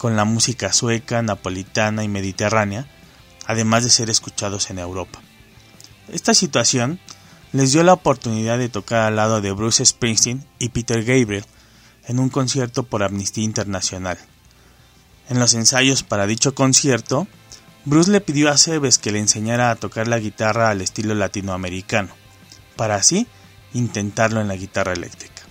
con 0.00 0.16
la 0.16 0.24
música 0.24 0.72
sueca, 0.72 1.20
napolitana 1.20 2.02
y 2.02 2.08
mediterránea, 2.08 2.86
además 3.44 3.84
de 3.84 3.90
ser 3.90 4.08
escuchados 4.08 4.70
en 4.70 4.78
Europa. 4.78 5.20
Esta 6.10 6.32
situación 6.32 6.98
les 7.52 7.72
dio 7.72 7.82
la 7.82 7.92
oportunidad 7.92 8.56
de 8.56 8.70
tocar 8.70 9.02
al 9.02 9.16
lado 9.16 9.42
de 9.42 9.52
Bruce 9.52 9.84
Springsteen 9.84 10.42
y 10.58 10.70
Peter 10.70 11.04
Gabriel 11.04 11.44
en 12.08 12.18
un 12.18 12.30
concierto 12.30 12.84
por 12.84 13.02
Amnistía 13.02 13.44
Internacional. 13.44 14.16
En 15.28 15.38
los 15.38 15.52
ensayos 15.52 16.02
para 16.02 16.26
dicho 16.26 16.54
concierto, 16.54 17.28
Bruce 17.84 18.10
le 18.10 18.22
pidió 18.22 18.48
a 18.48 18.56
Cebes 18.56 18.96
que 18.96 19.12
le 19.12 19.18
enseñara 19.18 19.70
a 19.70 19.76
tocar 19.76 20.08
la 20.08 20.18
guitarra 20.18 20.70
al 20.70 20.80
estilo 20.80 21.14
latinoamericano, 21.14 22.14
para 22.74 22.94
así 22.94 23.26
intentarlo 23.74 24.40
en 24.40 24.48
la 24.48 24.56
guitarra 24.56 24.94
eléctrica. 24.94 25.42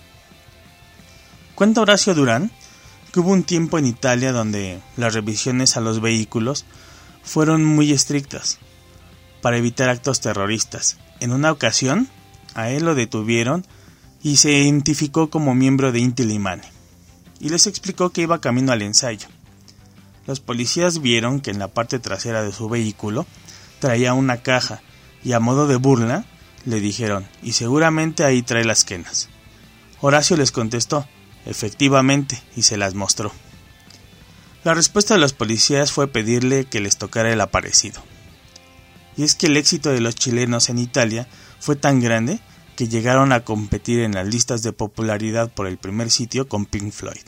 Cuenta 1.54 1.82
Horacio 1.82 2.14
Durán 2.16 2.50
que 3.10 3.20
hubo 3.20 3.30
un 3.30 3.42
tiempo 3.42 3.78
en 3.78 3.86
Italia 3.86 4.32
donde 4.32 4.80
las 4.96 5.14
revisiones 5.14 5.76
a 5.76 5.80
los 5.80 6.00
vehículos 6.00 6.64
fueron 7.22 7.64
muy 7.64 7.92
estrictas 7.92 8.58
para 9.42 9.56
evitar 9.56 9.88
actos 9.88 10.20
terroristas. 10.20 10.98
En 11.20 11.32
una 11.32 11.52
ocasión, 11.52 12.08
a 12.54 12.70
él 12.70 12.84
lo 12.84 12.94
detuvieron 12.94 13.66
y 14.22 14.36
se 14.36 14.52
identificó 14.52 15.30
como 15.30 15.54
miembro 15.54 15.92
de 15.92 16.00
Inti 16.00 16.24
Limani 16.24 16.66
y 17.40 17.48
les 17.48 17.66
explicó 17.66 18.10
que 18.10 18.22
iba 18.22 18.40
camino 18.40 18.70
al 18.70 18.82
ensayo. 18.82 19.28
Los 20.26 20.40
policías 20.40 21.00
vieron 21.00 21.40
que 21.40 21.50
en 21.50 21.58
la 21.58 21.68
parte 21.68 21.98
trasera 21.98 22.42
de 22.42 22.52
su 22.52 22.68
vehículo 22.68 23.26
traía 23.80 24.12
una 24.12 24.42
caja 24.42 24.82
y 25.24 25.32
a 25.32 25.40
modo 25.40 25.66
de 25.66 25.76
burla 25.76 26.26
le 26.66 26.78
dijeron, 26.80 27.26
y 27.42 27.52
seguramente 27.52 28.22
ahí 28.22 28.42
trae 28.42 28.64
las 28.64 28.84
quenas. 28.84 29.30
Horacio 30.02 30.36
les 30.36 30.52
contestó, 30.52 31.06
efectivamente, 31.46 32.42
y 32.56 32.62
se 32.62 32.76
las 32.76 32.94
mostró. 32.94 33.32
La 34.62 34.74
respuesta 34.74 35.14
de 35.14 35.20
los 35.20 35.32
policías 35.32 35.90
fue 35.90 36.06
pedirle 36.06 36.66
que 36.66 36.80
les 36.80 36.98
tocara 36.98 37.32
el 37.32 37.40
aparecido. 37.40 38.02
Y 39.16 39.24
es 39.24 39.34
que 39.34 39.46
el 39.46 39.56
éxito 39.56 39.90
de 39.90 40.00
los 40.00 40.14
chilenos 40.14 40.68
en 40.68 40.78
Italia 40.78 41.26
fue 41.58 41.76
tan 41.76 42.00
grande 42.00 42.40
que 42.76 42.88
llegaron 42.88 43.32
a 43.32 43.40
competir 43.40 44.00
en 44.00 44.12
las 44.12 44.26
listas 44.26 44.62
de 44.62 44.72
popularidad 44.72 45.50
por 45.50 45.66
el 45.66 45.78
primer 45.78 46.10
sitio 46.10 46.48
con 46.48 46.66
Pink 46.66 46.92
Floyd. 46.92 47.22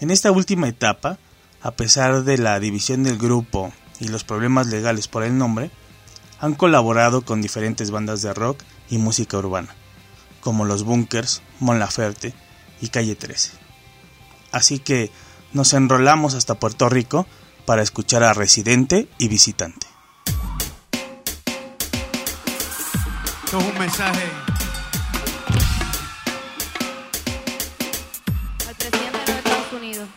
En 0.00 0.10
esta 0.10 0.30
última 0.30 0.68
etapa, 0.68 1.18
a 1.62 1.70
pesar 1.72 2.24
de 2.24 2.38
la 2.38 2.60
división 2.60 3.04
del 3.04 3.16
grupo 3.16 3.72
y 4.00 4.08
los 4.08 4.24
problemas 4.24 4.66
legales 4.66 5.08
por 5.08 5.22
el 5.22 5.38
nombre, 5.38 5.70
han 6.40 6.54
colaborado 6.54 7.22
con 7.22 7.40
diferentes 7.40 7.90
bandas 7.90 8.22
de 8.22 8.34
rock 8.34 8.62
y 8.90 8.98
música 8.98 9.38
urbana, 9.38 9.74
como 10.44 10.64
Los 10.64 10.84
Bunkers, 10.84 11.42
Mon 11.58 11.78
Laferte 11.80 12.34
y 12.80 12.88
Calle 12.90 13.16
13. 13.16 13.50
Así 14.52 14.78
que 14.78 15.10
nos 15.52 15.72
enrolamos 15.72 16.34
hasta 16.34 16.54
Puerto 16.56 16.88
Rico 16.88 17.26
para 17.66 17.82
escuchar 17.82 18.22
a 18.22 18.34
Residente 18.34 19.08
y 19.18 19.28
Visitante. 19.28 19.86
Esto 23.46 23.58
es 23.58 23.64
un 23.66 23.78
mensaje 23.78 24.22
Al 28.68 28.74
presidente 28.74 29.32
de 29.32 29.38
Estados 29.38 29.72
Unidos. 29.72 30.08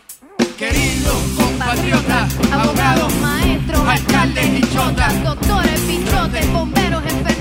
querido, 0.57 1.13
compatriota, 1.35 2.27
Abogados, 2.51 3.13
maestros, 3.21 3.87
alcaldes 3.87 4.59
y 4.59 4.61
chotas, 4.73 5.23
doctores, 5.23 5.79
pichotes, 5.81 6.51
bomberos, 6.51 7.03
enfermeros, 7.03 7.36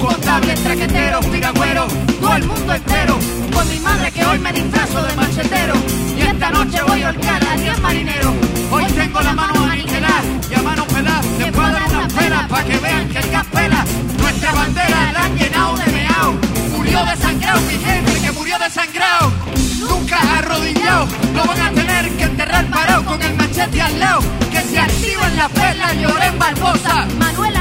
contables, 0.00 0.62
traqueteros, 0.62 1.26
piragüeros, 1.26 1.92
todo 2.20 2.34
el 2.34 2.46
mundo 2.46 2.74
entero. 2.74 3.18
Con 3.52 3.68
mi 3.68 3.78
madre 3.80 4.10
que 4.10 4.24
hoy 4.24 4.38
me 4.38 4.52
disfrazo 4.52 5.02
de 5.02 5.14
machetero. 5.14 5.74
Y 6.16 6.20
esta 6.22 6.50
noche 6.50 6.82
voy 6.86 7.02
a 7.02 7.10
holgar 7.10 7.42
a 7.44 7.56
10 7.56 7.80
marineros. 7.80 8.34
Hoy 8.70 8.84
tengo 8.84 9.20
la 9.20 9.32
mano 9.32 9.64
aniquilada 9.64 10.22
y 10.50 10.54
a 10.54 10.62
mano 10.62 10.84
pelada. 10.86 11.22
Les 11.38 11.52
puedo 11.52 11.70
dar 11.70 11.88
una 11.90 12.08
pela 12.08 12.48
para 12.48 12.64
que 12.64 12.78
vean 12.78 13.08
que 13.08 13.18
el 13.18 13.30
gas 13.30 13.46
pela. 13.46 13.84
Nuestra 14.18 14.52
bandera 14.52 15.12
la 15.12 15.24
han 15.24 15.36
llenado 15.36 15.76
de 15.76 15.92
meao. 15.92 16.34
Murió 16.76 17.04
desangrado 17.04 17.60
mi 17.62 17.74
gente 17.74 18.20
que 18.20 18.32
murió 18.32 18.58
desangrado. 18.58 19.32
Nunca 19.80 20.18
arrodillado, 20.38 21.06
lo 21.34 21.44
van 21.44 21.60
a 21.60 21.70
tener 21.72 22.10
que 22.16 22.24
enterrar 22.24 22.66
parado 22.66 23.04
con 23.04 23.22
el 23.22 23.34
machete 23.34 23.82
al 23.82 23.98
lado. 23.98 24.20
Que 24.50 24.60
se 24.62 24.78
activen 24.78 25.36
las 25.36 25.50
perlas, 25.50 25.94
lloren 25.96 26.38
Barbosa. 26.38 27.06
Manuela, 27.18 27.59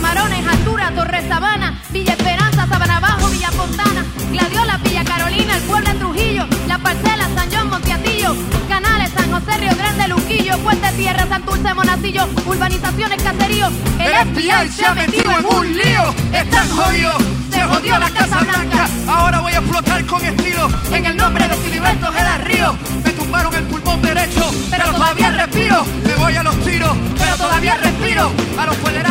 Camarones, 0.00 0.46
Altura, 0.46 0.90
Torre 0.96 1.28
Sabana, 1.28 1.78
Villa 1.90 2.14
Esperanza, 2.14 2.66
Sabana 2.66 3.00
Bajo, 3.00 3.28
Villa 3.28 3.50
Fontana, 3.52 4.02
Gladiola, 4.32 4.78
Villa 4.78 5.04
Carolina, 5.04 5.54
El 5.54 5.62
Pueblo 5.64 5.92
de 5.92 5.98
Trujillo, 5.98 6.46
La 6.66 6.78
Parcela, 6.78 7.28
San 7.34 7.50
John, 7.52 7.68
Monteatillo, 7.68 8.34
Canales, 8.66 9.10
San 9.14 9.30
José, 9.30 9.58
Río 9.58 9.76
Grande, 9.76 10.08
Luquillo, 10.08 10.56
Puente 10.60 10.90
Tierra, 10.92 11.26
Santurce, 11.28 11.74
Monacillo, 11.74 12.26
Urbanizaciones, 12.46 13.22
Caserío, 13.22 13.66
El 13.98 14.28
FBI 14.28 14.68
se 14.70 14.86
ha 14.86 14.94
metido 14.94 15.38
en 15.38 15.44
un 15.44 15.76
lío, 15.76 16.14
están 16.32 16.68
jodidos, 16.70 17.22
se 17.50 17.62
jodió 17.62 17.98
la 17.98 18.08
Casa 18.08 18.38
Blanca. 18.38 18.88
Ahora 19.06 19.40
voy 19.40 19.52
a 19.52 19.58
explotar 19.58 20.06
con 20.06 20.24
estilo 20.24 20.70
en 20.94 21.04
el 21.04 21.16
nombre 21.18 21.46
de 21.46 21.54
Filiberto 21.56 22.10
Gera 22.10 22.38
Río. 22.38 22.74
Me 23.04 23.10
tumbaron 23.10 23.54
el 23.54 23.64
pulmón 23.64 24.00
derecho, 24.00 24.50
pero 24.70 24.92
todavía 24.92 25.30
respiro. 25.30 25.84
Me 26.06 26.14
voy 26.14 26.36
a 26.36 26.42
los 26.42 26.56
tiros, 26.64 26.96
pero 27.18 27.36
todavía 27.36 27.76
respiro. 27.76 28.32
A 28.58 28.66
los 28.66 28.76
federales 28.76 29.09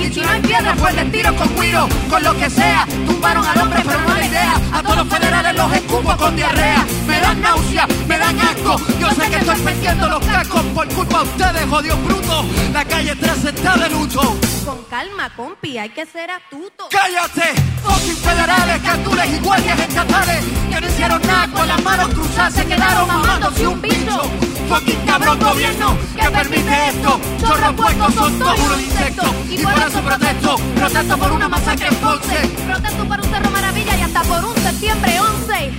Y 0.00 0.12
si 0.12 0.20
no 0.20 0.30
hay 0.30 0.40
piedra, 0.40 0.74
pues 0.76 0.94
les 0.94 1.10
tiro 1.10 1.34
con 1.34 1.48
cuiro. 1.48 1.88
Con 2.08 2.22
lo 2.22 2.36
que 2.36 2.48
sea, 2.48 2.86
tumbaron 3.06 3.44
al 3.44 3.60
hombre, 3.60 3.82
pero 3.84 4.00
no 4.00 4.14
la 4.14 4.26
idea. 4.26 4.54
A 4.72 4.82
todos 4.82 4.96
los 4.98 5.08
federales 5.08 5.56
los 5.56 5.72
escupo 5.72 6.16
con 6.16 6.36
diarrea. 6.36 6.86
Me 7.06 7.20
dan 7.20 7.40
náusea, 7.40 7.86
me 8.06 8.18
dan 8.18 8.38
asco. 8.40 8.76
Yo 9.00 9.10
sé 9.10 9.30
que 9.30 9.36
estoy 9.36 9.60
perdiendo 9.60 10.08
los 10.08 10.24
cascos 10.24 10.62
por 10.74 10.88
culpa 10.88 11.18
de 11.18 11.24
ustedes, 11.24 11.66
jodidos 11.68 12.04
brutos. 12.04 12.46
La 12.72 12.84
calle 12.84 13.16
3 13.16 13.44
está 13.44 13.76
de 13.76 13.90
luto. 13.90 14.20
Con 14.64 14.84
calma, 14.84 15.30
compi, 15.34 15.78
hay 15.78 15.90
que 15.90 16.06
ser 16.06 16.30
astuto. 16.30 16.67
¡Cállate! 16.86 17.60
Fucking 17.82 18.16
federales, 18.16 18.78
cantules 18.82 19.26
y 19.34 19.38
guardias 19.40 19.80
estatales 19.80 20.44
que 20.70 20.80
no 20.80 20.86
hicieron 20.86 21.20
nada 21.22 21.48
con 21.48 21.66
las 21.66 21.82
manos 21.82 22.08
cruzadas, 22.14 22.54
se 22.54 22.64
quedaron 22.66 23.08
mamándose 23.08 23.66
un 23.66 23.82
bicho. 23.82 24.22
Fucking 24.68 25.00
cabrón 25.04 25.40
gobierno 25.40 25.98
que 26.14 26.30
permite 26.30 26.88
esto. 26.88 27.20
Chorros 27.40 27.74
puestos 27.74 28.14
son 28.14 28.38
todos 28.38 28.60
unos 28.60 28.80
insectos. 28.80 29.28
Y 29.50 29.58
por 29.58 29.72
eso 29.72 30.00
protesto, 30.02 30.56
protesto 30.76 31.18
por 31.18 31.32
una 31.32 31.48
masacre 31.48 31.88
en 31.88 31.94
Ponce. 31.96 32.48
Protesto 32.66 33.04
por 33.08 33.20
un 33.20 33.24
cerro 33.24 33.50
maravilla 33.50 33.96
y 33.96 34.02
hasta 34.02 34.22
por 34.22 34.44
un 34.44 34.54
septiembre 34.54 35.20
11. 35.20 35.72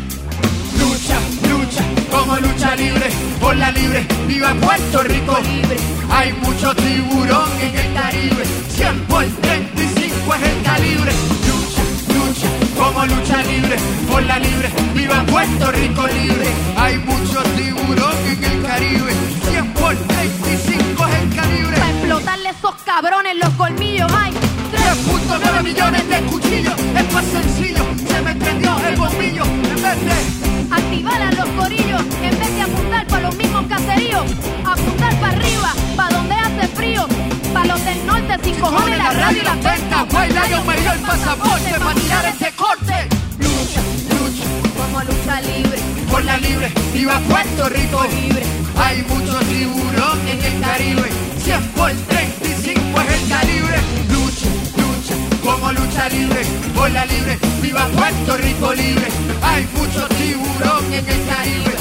Lucha, 0.79 1.17
lucha, 1.47 1.83
como 2.11 2.35
lucha 2.37 2.75
libre, 2.75 3.09
por 3.39 3.55
la 3.55 3.71
libre, 3.71 4.05
viva 4.27 4.53
Puerto 4.55 5.03
Rico 5.03 5.37
libre. 5.39 5.77
Hay 6.11 6.33
mucho 6.33 6.75
tiburón 6.75 7.49
en 7.61 7.77
el 7.77 7.93
Caribe, 7.93 8.43
100 8.75 8.99
por 9.07 9.25
35 9.25 9.98
es 10.33 10.43
el 10.43 10.61
calibre. 10.63 11.11
Lucha, 11.47 11.83
lucha, 12.13 12.47
como 12.77 13.05
lucha 13.05 13.43
libre, 13.43 13.75
por 14.09 14.23
la 14.23 14.39
libre, 14.39 14.69
viva 14.93 15.23
Puerto 15.25 15.71
Rico 15.71 16.07
libre. 16.07 16.47
Hay 16.77 16.97
mucho 16.99 17.41
tiburón 17.55 18.15
en 18.27 18.43
el 18.43 18.61
Caribe, 18.63 19.13
100 19.49 19.73
por 19.73 19.95
35 19.95 21.07
es 21.07 21.15
el 21.15 21.35
calibre. 21.35 21.77
Para 21.77 21.91
explotarle 21.91 22.49
esos 22.49 22.75
cabrones 22.85 23.35
los 23.37 23.53
colmillos, 23.55 24.11
ay. 24.15 24.33
3.9 24.71 25.63
millones 25.63 26.09
de 26.09 26.21
cuchillos, 26.21 26.75
es 26.79 27.13
más 27.13 27.25
sencillo, 27.25 27.83
se 28.07 28.21
me 28.21 28.35
prendió 28.35 28.77
el 28.87 28.95
bombillo 28.95 29.43
en 29.43 29.81
vez 29.81 30.05
de 30.05 30.49
Activar 30.71 31.21
a 31.21 31.31
los 31.31 31.49
corillos 31.49 32.01
en 32.21 32.39
vez 32.39 32.55
de 32.55 32.61
apuntar 32.61 33.07
para 33.07 33.21
los 33.23 33.35
mismos 33.35 33.65
caseríos. 33.67 34.23
Apuntar 34.63 35.19
para 35.19 35.35
arriba, 35.35 35.73
para 35.95 36.08
del 37.89 38.05
norte 38.05 38.37
sin 38.43 38.55
cojones 38.59 38.97
la 38.97 39.11
radio 39.11 39.41
y 39.41 39.45
la 39.45 39.55
venta. 39.55 40.05
White 40.11 40.33
Lion 40.33 40.67
me 40.67 40.75
dio 40.79 40.91
el 40.91 40.99
pasaporte 40.99 41.71
para 41.79 41.95
tirar 41.95 42.25
este 42.25 42.51
corte. 42.53 42.95
Lucha, 43.39 43.81
lucha, 44.13 44.45
Como 44.77 44.99
lucha 45.03 45.41
libre, 45.41 45.79
por 46.09 46.23
la 46.23 46.37
libre, 46.37 46.71
viva 46.93 47.19
Puerto 47.27 47.69
Rico 47.69 48.03
libre. 48.03 48.43
Hay 48.77 49.01
mucho 49.03 49.39
tiburón 49.39 50.19
en 50.27 50.39
el 50.43 50.61
Caribe, 50.61 51.09
100 51.43 51.67
por 51.75 51.91
35 51.91 53.01
es 53.01 53.21
el 53.21 53.29
calibre. 53.29 53.77
Lucha, 54.13 54.49
lucha, 54.81 55.15
como 55.43 55.71
lucha 55.71 56.09
libre, 56.09 56.41
por 56.75 56.89
la 56.91 57.05
libre, 57.05 57.39
viva 57.61 57.87
Puerto 57.87 58.37
Rico 58.37 58.73
libre. 58.73 59.07
Hay 59.41 59.67
mucho 59.73 60.07
tiburón 60.09 60.85
en 60.93 61.05
el 61.09 61.21
Caribe, 61.27 61.73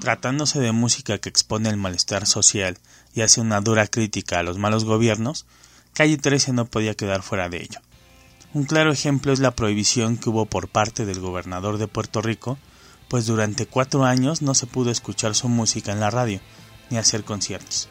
Tratándose 0.00 0.60
de 0.60 0.72
música 0.72 1.18
que 1.18 1.28
expone 1.28 1.68
el 1.68 1.76
malestar 1.76 2.26
social 2.26 2.78
y 3.12 3.22
hace 3.22 3.40
una 3.40 3.60
dura 3.60 3.86
crítica 3.86 4.38
a 4.38 4.42
los 4.42 4.56
malos 4.56 4.84
gobiernos, 4.84 5.46
Calle 5.92 6.16
13 6.16 6.52
no 6.52 6.66
podía 6.66 6.94
quedar 6.94 7.22
fuera 7.22 7.48
de 7.48 7.62
ello. 7.62 7.80
Un 8.56 8.64
claro 8.64 8.90
ejemplo 8.90 9.34
es 9.34 9.38
la 9.38 9.50
prohibición 9.50 10.16
que 10.16 10.30
hubo 10.30 10.46
por 10.46 10.68
parte 10.68 11.04
del 11.04 11.20
gobernador 11.20 11.76
de 11.76 11.88
Puerto 11.88 12.22
Rico, 12.22 12.56
pues 13.06 13.26
durante 13.26 13.66
cuatro 13.66 14.06
años 14.06 14.40
no 14.40 14.54
se 14.54 14.64
pudo 14.64 14.90
escuchar 14.90 15.34
su 15.34 15.50
música 15.50 15.92
en 15.92 16.00
la 16.00 16.08
radio 16.08 16.40
ni 16.88 16.96
hacer 16.96 17.22
conciertos, 17.22 17.90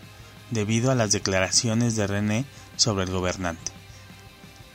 debido 0.50 0.90
a 0.90 0.96
las 0.96 1.12
declaraciones 1.12 1.96
de 1.96 2.08
René 2.08 2.46
sobre 2.78 3.04
el 3.04 3.12
gobernante. 3.12 3.72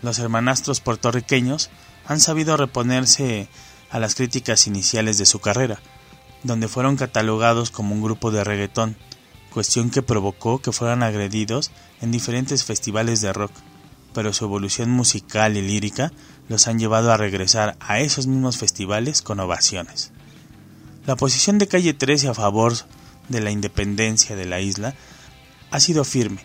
Los 0.00 0.20
hermanastros 0.20 0.78
puertorriqueños 0.78 1.70
han 2.06 2.20
sabido 2.20 2.56
reponerse 2.56 3.48
a 3.90 3.98
las 3.98 4.14
críticas 4.14 4.68
iniciales 4.68 5.18
de 5.18 5.26
su 5.26 5.40
carrera, 5.40 5.80
donde 6.44 6.68
fueron 6.68 6.94
catalogados 6.94 7.72
como 7.72 7.96
un 7.96 8.02
grupo 8.02 8.30
de 8.30 8.44
reggaetón, 8.44 8.96
cuestión 9.52 9.90
que 9.90 10.02
provocó 10.02 10.60
que 10.62 10.70
fueran 10.70 11.02
agredidos 11.02 11.72
en 12.00 12.12
diferentes 12.12 12.62
festivales 12.62 13.20
de 13.22 13.32
rock, 13.32 13.50
pero 14.12 14.32
su 14.32 14.44
evolución 14.44 14.90
musical 14.90 15.56
y 15.56 15.62
lírica 15.62 16.12
los 16.48 16.66
han 16.68 16.78
llevado 16.78 17.12
a 17.12 17.16
regresar 17.16 17.76
a 17.80 18.00
esos 18.00 18.26
mismos 18.26 18.58
festivales 18.58 19.22
con 19.22 19.40
ovaciones. 19.40 20.12
La 21.06 21.16
posición 21.16 21.58
de 21.58 21.68
Calle 21.68 21.94
13 21.94 22.28
a 22.28 22.34
favor 22.34 22.74
de 23.28 23.40
la 23.40 23.50
independencia 23.50 24.36
de 24.36 24.44
la 24.44 24.60
isla 24.60 24.94
ha 25.70 25.80
sido 25.80 26.04
firme 26.04 26.42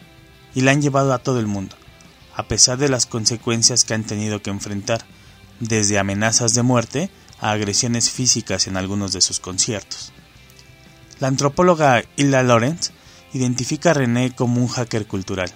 y 0.54 0.62
la 0.62 0.72
han 0.72 0.82
llevado 0.82 1.14
a 1.14 1.20
todo 1.20 1.40
el 1.40 1.48
mundo, 1.48 1.76
a 2.36 2.48
pesar 2.48 2.78
de 2.78 2.90
las 2.90 3.06
consecuencias 3.06 3.84
que 3.84 3.94
han 3.94 4.04
tenido 4.04 4.42
que 4.42 4.50
enfrentar, 4.50 5.06
desde 5.60 6.00
amenazas 6.00 6.54
de 6.54 6.64
muerte 6.64 7.10
a 7.40 7.52
agresiones 7.52 8.10
físicas 8.10 8.68
en 8.68 8.78
algunos 8.78 9.14
de 9.14 9.22
sus 9.22 9.40
conciertos. 9.40 10.14
La 11.20 11.28
antropóloga 11.28 12.04
Hilda 12.18 12.44
Lawrence 12.44 12.92
identifica 13.34 13.92
a 13.92 13.94
René 13.94 14.34
como 14.36 14.62
un 14.62 14.68
hacker 14.68 15.08
cultural, 15.08 15.52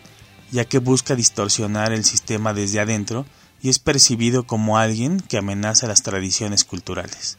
ya 0.52 0.66
que 0.66 0.80
busca 0.80 1.16
distorsionar 1.16 1.92
el 1.92 2.04
sistema 2.06 2.54
desde 2.54 2.80
adentro 2.80 3.26
y 3.62 3.70
es 3.70 3.80
percibido 3.80 4.44
como 4.44 4.78
alguien 4.78 5.20
que 5.20 5.38
amenaza 5.38 5.88
las 5.88 6.04
tradiciones 6.04 6.64
culturales. 6.64 7.38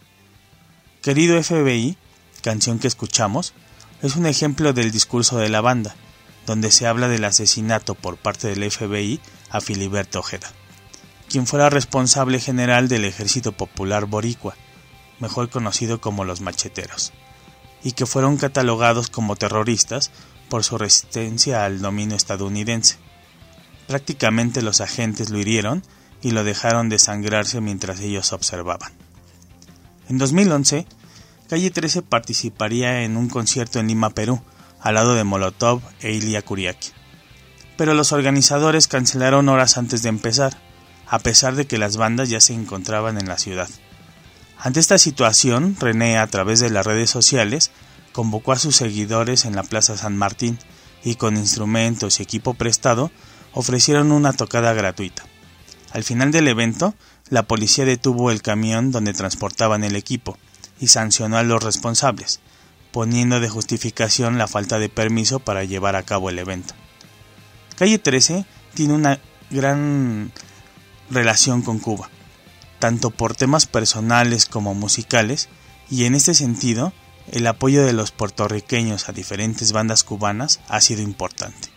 Querido 1.03 1.43
FBI, 1.43 1.97
canción 2.43 2.79
que 2.79 2.89
escuchamos, 2.89 3.55
es 4.03 4.17
un 4.17 4.27
ejemplo 4.27 4.73
del 4.73 4.91
discurso 4.91 5.39
de 5.39 5.49
la 5.49 5.61
banda, 5.61 5.95
donde 6.47 6.71
se 6.71 6.87
habla 6.87 7.09
del 7.09 7.25
asesinato 7.25 7.95
por 7.95 8.17
parte 8.17 8.49
del 8.49 8.71
FBI 8.71 9.21
a 9.51 9.61
Filiberto 9.61 10.19
Ojeda, 10.19 10.51
quien 11.29 11.47
fuera 11.47 11.71
responsable 11.71 12.41
general 12.41 12.89
del 12.89 13.05
Ejército 13.05 13.53
Popular 13.53 14.07
Boricua, 14.07 14.57
mejor 15.21 15.51
conocido 15.51 16.01
como 16.01 16.25
los 16.25 16.41
macheteros, 16.41 17.13
y 17.83 17.93
que 17.93 18.07
fueron 18.07 18.37
catalogados 18.37 19.09
como 19.09 19.37
terroristas 19.37 20.11
por 20.51 20.65
su 20.65 20.77
resistencia 20.77 21.65
al 21.65 21.81
dominio 21.81 22.17
estadounidense. 22.17 22.99
Prácticamente 23.87 24.61
los 24.61 24.83
agentes 24.83 25.31
lo 25.31 25.39
hirieron 25.39 25.83
y 26.21 26.33
lo 26.33 26.45
dejaron 26.45 26.91
desangrarse 26.91 27.63
mientras 27.63 28.01
ellos 28.01 28.35
observaban. 28.35 28.93
En 30.11 30.19
2011, 30.19 30.87
Calle 31.49 31.71
13 31.71 32.03
participaría 32.03 33.03
en 33.03 33.17
un 33.17 33.29
concierto 33.29 33.81
en 33.81 33.89
Lima, 33.89 34.11
Perú, 34.11 34.41
al 34.81 34.95
lado 34.95 35.15
de 35.15 35.25
Molotov 35.25 35.81
e 36.01 36.13
Ilia 36.13 36.43
Kuriaki. 36.43 36.91
Pero 37.77 37.95
los 37.95 38.13
organizadores 38.13 38.87
cancelaron 38.87 39.49
horas 39.49 39.77
antes 39.79 40.03
de 40.03 40.11
empezar, 40.11 40.57
a 41.09 41.19
pesar 41.19 41.57
de 41.57 41.67
que 41.67 41.79
las 41.79 41.97
bandas 41.97 42.29
ya 42.29 42.41
se 42.41 42.55
encontraban 42.55 43.19
en 43.19 43.27
la 43.27 43.39
ciudad. 43.39 43.69
Ante 44.59 44.79
esta 44.79 44.99
situación, 44.99 45.77
René, 45.81 46.19
a 46.19 46.27
través 46.27 46.61
de 46.61 46.71
las 46.71 46.87
redes 46.87 47.11
sociales, 47.11 47.71
convocó 48.13 48.53
a 48.53 48.59
sus 48.59 48.77
seguidores 48.77 49.45
en 49.45 49.55
la 49.55 49.63
Plaza 49.63 49.97
San 49.97 50.17
Martín 50.17 50.59
y 51.05 51.15
con 51.15 51.37
instrumentos 51.37 52.21
y 52.21 52.23
equipo 52.23 52.55
prestado 52.55 53.11
ofrecieron 53.53 54.13
una 54.13 54.33
tocada 54.33 54.73
gratuita. 54.73 55.25
Al 55.93 56.05
final 56.05 56.31
del 56.31 56.49
evento, 56.49 56.95
la 57.29 57.45
policía 57.45 57.85
detuvo 57.85 58.31
el 58.31 58.43
camión 58.43 58.93
donde 58.93 59.13
transportaban 59.13 59.85
el 59.85 59.97
equipo 59.97 60.39
y 60.81 60.89
sancionó 60.89 61.37
a 61.37 61.43
los 61.43 61.63
responsables, 61.63 62.41
poniendo 62.93 63.41
de 63.41 63.49
justificación 63.49 64.39
la 64.39 64.49
falta 64.49 64.79
de 64.79 64.89
permiso 64.89 65.41
para 65.41 65.65
llevar 65.65 65.97
a 65.97 66.03
cabo 66.03 66.31
el 66.31 66.39
evento. 66.39 66.75
Calle 67.77 67.99
13 67.99 68.45
tiene 68.75 68.95
una 68.95 69.21
gran 69.51 70.33
relación 71.11 71.63
con 71.63 71.79
Cuba, 71.79 72.09
tanto 72.79 73.11
por 73.11 73.35
temas 73.35 73.67
personales 73.67 74.47
como 74.47 74.75
musicales, 74.75 75.49
y 75.91 76.05
en 76.05 76.15
este 76.15 76.35
sentido, 76.35 76.93
el 77.33 77.47
apoyo 77.47 77.85
de 77.85 77.93
los 77.93 78.11
puertorriqueños 78.11 79.09
a 79.09 79.13
diferentes 79.13 79.73
bandas 79.73 80.05
cubanas 80.05 80.61
ha 80.69 80.81
sido 80.81 81.03
importante. 81.03 81.69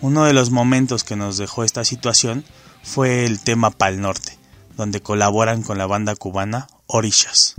Uno 0.00 0.24
de 0.24 0.32
los 0.32 0.50
momentos 0.50 1.04
que 1.04 1.16
nos 1.16 1.36
dejó 1.38 1.64
esta 1.64 1.84
situación 1.84 2.44
fue 2.82 3.24
el 3.24 3.40
tema 3.40 3.70
Pal 3.70 4.00
Norte, 4.00 4.38
donde 4.76 5.00
colaboran 5.00 5.62
con 5.62 5.78
la 5.78 5.86
banda 5.86 6.14
cubana 6.16 6.68
Orishas. 6.86 7.54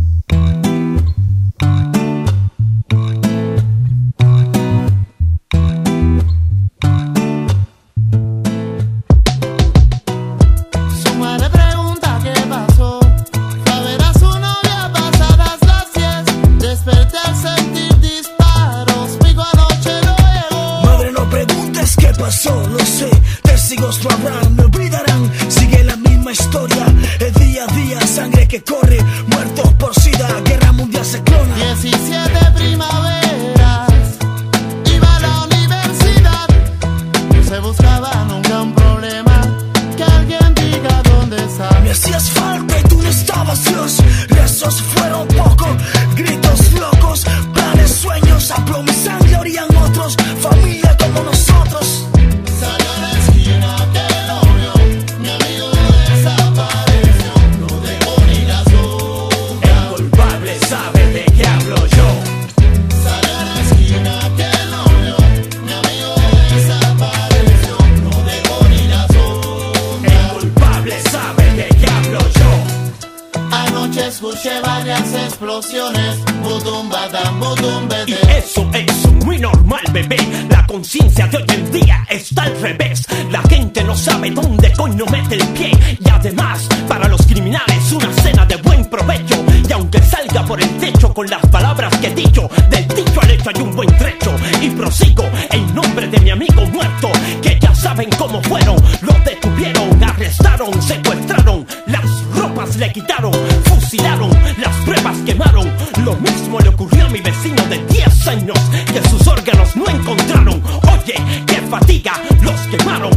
La 80.50 80.66
conciencia 80.66 81.28
de 81.28 81.38
hoy 81.38 81.46
en 81.50 81.72
día 81.72 82.06
está 82.10 82.44
al 82.44 82.62
revés. 82.62 83.06
La 83.30 83.42
gente 83.42 83.84
no 83.84 83.94
sabe 83.94 84.32
dónde 84.32 84.72
coño 84.72 85.06
mete 85.08 85.36
el 85.36 85.46
pie. 85.50 85.72
Y 86.00 86.10
además, 86.10 86.66
para 86.88 87.10
los 87.10 87.26
criminales, 87.26 87.92
una 87.92 88.14
cena 88.14 88.46
de 88.46 88.56
buen 88.58 88.86
provecho. 88.86 89.44
Y 89.68 89.74
aunque 89.74 90.02
salga 90.02 90.46
por 90.46 90.62
el 90.62 90.70
techo 90.78 91.14
con 91.14 91.28
las 91.28 91.46
palabras 91.48 91.94
que 91.98 92.08
he 92.08 92.16
dicho, 92.16 92.50
del 92.70 92.88
dicho 92.88 93.22
al 93.22 93.32
hecho 93.32 93.50
hay 93.54 93.62
un 93.62 93.76
buen 93.76 93.98
trecho. 93.98 94.34
Y 94.62 94.70
prosigo 94.70 95.26
en 95.52 95.76
nombre 95.76 96.08
de 96.08 96.20
mi 96.22 96.30
amigo 96.30 96.66
muerto, 96.68 97.12
que 97.42 97.60
ya 97.60 97.76
saben 97.76 98.10
cómo 98.18 98.42
fueron. 98.44 98.78
Lo 99.02 99.14
detuvieron, 99.26 100.02
arrestaron, 100.02 100.82
secuestraron, 100.82 101.68
las 101.88 102.06
ropas 102.34 102.78
le 102.78 102.94
quitaron, 102.94 103.34
fusilaron, 103.66 104.30
las 104.58 104.76
pruebas 104.86 105.18
quemaron. 105.26 105.70
Lo 106.06 106.16
mismo 106.16 106.60
le 106.62 106.70
ocurrió 106.70 107.08
a 107.08 107.10
mi 107.10 107.20
vecino 107.20 107.62
de 107.64 107.78
10 107.88 108.07
que 108.28 109.10
sus 109.10 109.26
órganos 109.26 109.74
no 109.78 109.88
encontraron. 109.88 110.62
Oye, 110.92 111.16
qué 111.46 111.62
fatiga, 111.70 112.12
los 112.42 112.60
quemaron, 112.68 113.12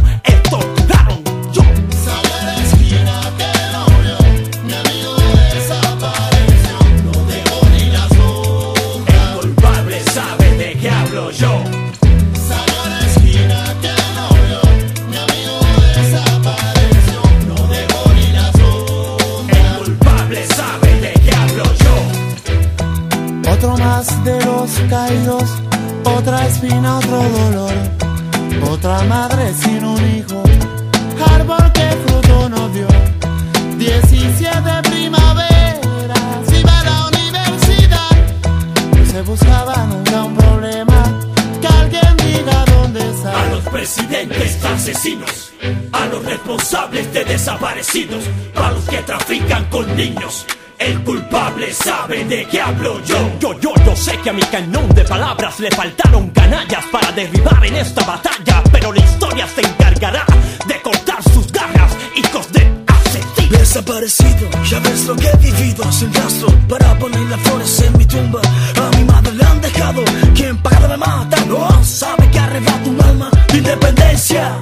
a 54.31 54.33
mi 54.33 54.41
cañón 54.43 54.87
de 54.95 55.03
palabras 55.03 55.59
le 55.59 55.69
faltaron 55.71 56.29
canallas 56.29 56.85
para 56.89 57.11
derribar 57.11 57.65
en 57.65 57.75
esta 57.75 58.01
batalla, 58.05 58.63
pero 58.71 58.93
la 58.93 59.01
historia 59.01 59.45
se 59.45 59.59
encargará 59.59 60.25
de 60.65 60.81
cortar 60.81 61.21
sus 61.21 61.51
garras, 61.51 61.91
hijos 62.15 62.49
de 62.53 62.61
asesinos. 62.87 63.59
Desaparecido, 63.59 64.49
ya 64.63 64.79
ves 64.79 65.05
lo 65.05 65.17
que 65.17 65.27
he 65.27 65.35
vivido 65.35 65.91
sin 65.91 66.13
rastro 66.13 66.47
para 66.69 66.97
poner 66.97 67.19
las 67.29 67.41
flores 67.41 67.81
en 67.81 67.97
mi 67.97 68.05
tumba. 68.05 68.39
A 68.77 68.95
mi 68.95 69.03
madre 69.03 69.33
le 69.33 69.43
han 69.43 69.59
dejado, 69.59 70.01
quien 70.33 70.57
pagado 70.59 70.87
me 70.87 70.97
mata, 70.97 71.45
no 71.45 71.83
sabe 71.83 72.29
que 72.29 72.39
arrebata 72.39 72.89
un 72.89 73.01
alma 73.01 73.31
de 73.51 73.57
independencia. 73.57 74.57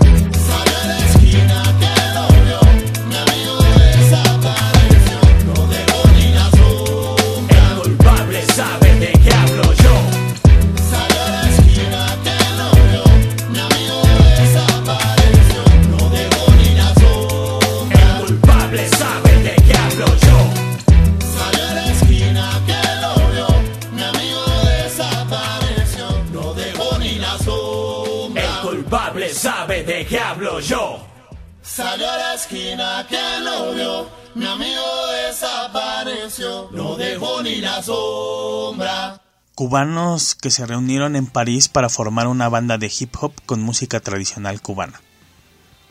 Cubanos 39.56 40.36
que 40.36 40.52
se 40.52 40.66
reunieron 40.66 41.16
en 41.16 41.26
París 41.26 41.70
para 41.70 41.88
formar 41.88 42.28
una 42.28 42.50
banda 42.50 42.78
de 42.78 42.92
hip 43.00 43.16
hop 43.22 43.32
con 43.46 43.62
música 43.62 44.02
tradicional 44.02 44.62
cubana. 44.62 45.00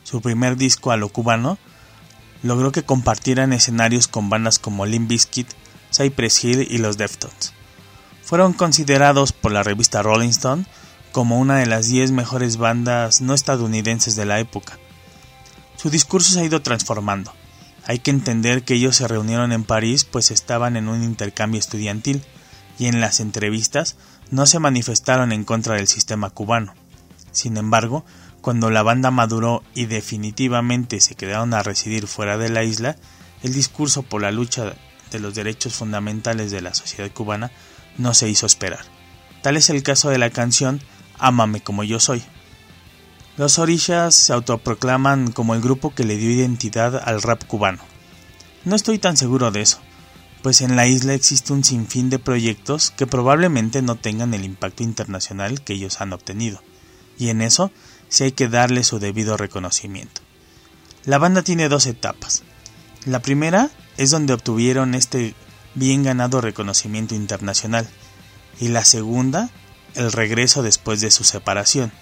Su 0.04 0.20
primer 0.20 0.56
disco 0.56 0.90
a 0.90 0.98
lo 0.98 1.08
cubano 1.08 1.56
logró 2.42 2.70
que 2.70 2.82
compartieran 2.82 3.54
escenarios 3.54 4.08
con 4.08 4.28
bandas 4.28 4.58
como 4.58 4.84
Limp 4.84 5.08
Bizkit, 5.08 5.48
Cypress 5.90 6.44
Hill 6.44 6.68
y 6.70 6.78
los 6.78 6.98
Deftones. 6.98 7.54
Fueron 8.22 8.52
considerados 8.52 9.32
por 9.32 9.52
la 9.52 9.62
revista 9.62 10.02
Rolling 10.02 10.28
Stone 10.28 10.66
como 11.12 11.38
una 11.38 11.56
de 11.56 11.66
las 11.66 11.88
10 11.88 12.12
mejores 12.12 12.58
bandas 12.58 13.22
no 13.22 13.32
estadounidenses 13.32 14.16
de 14.16 14.26
la 14.26 14.38
época. 14.38 14.78
Su 15.78 15.90
discurso 15.90 16.32
se 16.32 16.40
ha 16.40 16.44
ido 16.44 16.60
transformando. 16.60 17.32
Hay 17.86 18.00
que 18.00 18.10
entender 18.10 18.64
que 18.64 18.74
ellos 18.74 18.96
se 18.96 19.06
reunieron 19.06 19.52
en 19.52 19.62
París 19.62 20.04
pues 20.04 20.32
estaban 20.32 20.76
en 20.76 20.88
un 20.88 21.04
intercambio 21.04 21.60
estudiantil 21.60 22.24
y 22.78 22.86
en 22.86 23.00
las 23.00 23.20
entrevistas 23.20 23.96
no 24.30 24.44
se 24.46 24.58
manifestaron 24.58 25.30
en 25.30 25.44
contra 25.44 25.76
del 25.76 25.86
sistema 25.86 26.30
cubano. 26.30 26.74
Sin 27.30 27.56
embargo, 27.56 28.04
cuando 28.40 28.70
la 28.70 28.82
banda 28.82 29.12
maduró 29.12 29.62
y 29.72 29.86
definitivamente 29.86 31.00
se 31.00 31.14
quedaron 31.14 31.54
a 31.54 31.62
residir 31.62 32.08
fuera 32.08 32.36
de 32.38 32.48
la 32.48 32.64
isla, 32.64 32.96
el 33.44 33.54
discurso 33.54 34.02
por 34.02 34.20
la 34.20 34.32
lucha 34.32 34.74
de 35.12 35.20
los 35.20 35.36
derechos 35.36 35.74
fundamentales 35.74 36.50
de 36.50 36.60
la 36.60 36.74
sociedad 36.74 37.10
cubana 37.12 37.52
no 37.96 38.14
se 38.14 38.28
hizo 38.28 38.46
esperar. 38.46 38.84
Tal 39.42 39.56
es 39.56 39.70
el 39.70 39.84
caso 39.84 40.10
de 40.10 40.18
la 40.18 40.30
canción 40.30 40.82
Ámame 41.20 41.60
como 41.60 41.84
yo 41.84 42.00
soy. 42.00 42.22
Los 43.38 43.60
Orishas 43.60 44.16
se 44.16 44.32
autoproclaman 44.32 45.30
como 45.30 45.54
el 45.54 45.60
grupo 45.60 45.94
que 45.94 46.02
le 46.02 46.16
dio 46.16 46.28
identidad 46.32 47.00
al 47.08 47.22
rap 47.22 47.44
cubano. 47.44 47.78
No 48.64 48.74
estoy 48.74 48.98
tan 48.98 49.16
seguro 49.16 49.52
de 49.52 49.60
eso, 49.60 49.78
pues 50.42 50.60
en 50.60 50.74
la 50.74 50.88
isla 50.88 51.14
existe 51.14 51.52
un 51.52 51.62
sinfín 51.62 52.10
de 52.10 52.18
proyectos 52.18 52.90
que 52.90 53.06
probablemente 53.06 53.80
no 53.80 53.94
tengan 53.94 54.34
el 54.34 54.44
impacto 54.44 54.82
internacional 54.82 55.62
que 55.62 55.74
ellos 55.74 56.00
han 56.00 56.12
obtenido, 56.12 56.60
y 57.16 57.28
en 57.28 57.40
eso 57.40 57.70
sí 58.08 58.24
hay 58.24 58.32
que 58.32 58.48
darle 58.48 58.82
su 58.82 58.98
debido 58.98 59.36
reconocimiento. 59.36 60.20
La 61.04 61.18
banda 61.18 61.42
tiene 61.42 61.68
dos 61.68 61.86
etapas. 61.86 62.42
La 63.04 63.20
primera 63.20 63.70
es 63.98 64.10
donde 64.10 64.32
obtuvieron 64.32 64.96
este 64.96 65.36
bien 65.76 66.02
ganado 66.02 66.40
reconocimiento 66.40 67.14
internacional, 67.14 67.88
y 68.58 68.66
la 68.66 68.84
segunda, 68.84 69.48
el 69.94 70.10
regreso 70.10 70.64
después 70.64 71.00
de 71.00 71.12
su 71.12 71.22
separación, 71.22 71.92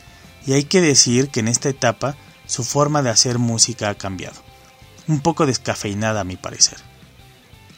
y 0.47 0.53
hay 0.53 0.65
que 0.65 0.81
decir 0.81 1.29
que 1.29 1.41
en 1.41 1.49
esta 1.49 1.69
etapa 1.69 2.17
su 2.47 2.65
forma 2.65 3.03
de 3.03 3.11
hacer 3.11 3.39
música 3.39 3.91
ha 3.91 3.95
cambiado, 3.97 4.41
un 5.09 5.21
poco 5.21 5.47
descafeinada 5.47 6.21
a 6.21 6.25
mi 6.25 6.37
parecer. 6.37 6.79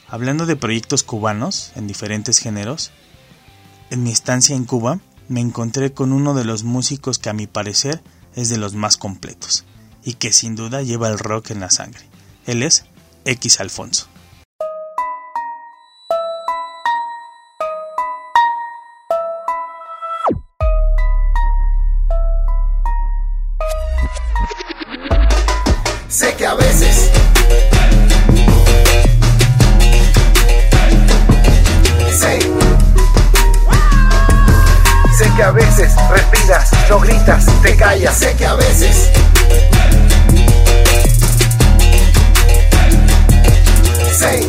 Hablando 0.08 0.46
de 0.46 0.56
proyectos 0.56 1.02
cubanos 1.02 1.72
en 1.74 1.86
diferentes 1.86 2.38
géneros, 2.38 2.92
en 3.90 4.02
mi 4.02 4.10
estancia 4.10 4.54
en 4.54 4.64
Cuba 4.64 5.00
me 5.28 5.40
encontré 5.40 5.92
con 5.92 6.12
uno 6.12 6.34
de 6.34 6.44
los 6.44 6.64
músicos 6.64 7.18
que 7.18 7.30
a 7.30 7.34
mi 7.34 7.46
parecer 7.46 8.02
es 8.34 8.48
de 8.48 8.58
los 8.58 8.74
más 8.74 8.96
completos 8.96 9.64
y 10.04 10.14
que 10.14 10.32
sin 10.32 10.54
duda 10.54 10.82
lleva 10.82 11.08
el 11.08 11.18
rock 11.18 11.50
en 11.50 11.60
la 11.60 11.70
sangre. 11.70 12.04
Él 12.46 12.62
es 12.62 12.84
X 13.24 13.60
Alfonso. 13.60 14.08
Sé, 32.18 32.38
sé 35.18 35.30
que 35.36 35.42
a 35.42 35.50
veces 35.50 35.92
respiras, 36.10 36.70
no 36.88 37.00
gritas, 37.00 37.44
te 37.60 37.76
callas. 37.76 38.16
Sé 38.16 38.34
que 38.34 38.46
a 38.46 38.54
veces 38.54 39.10
Sé, 44.18 44.48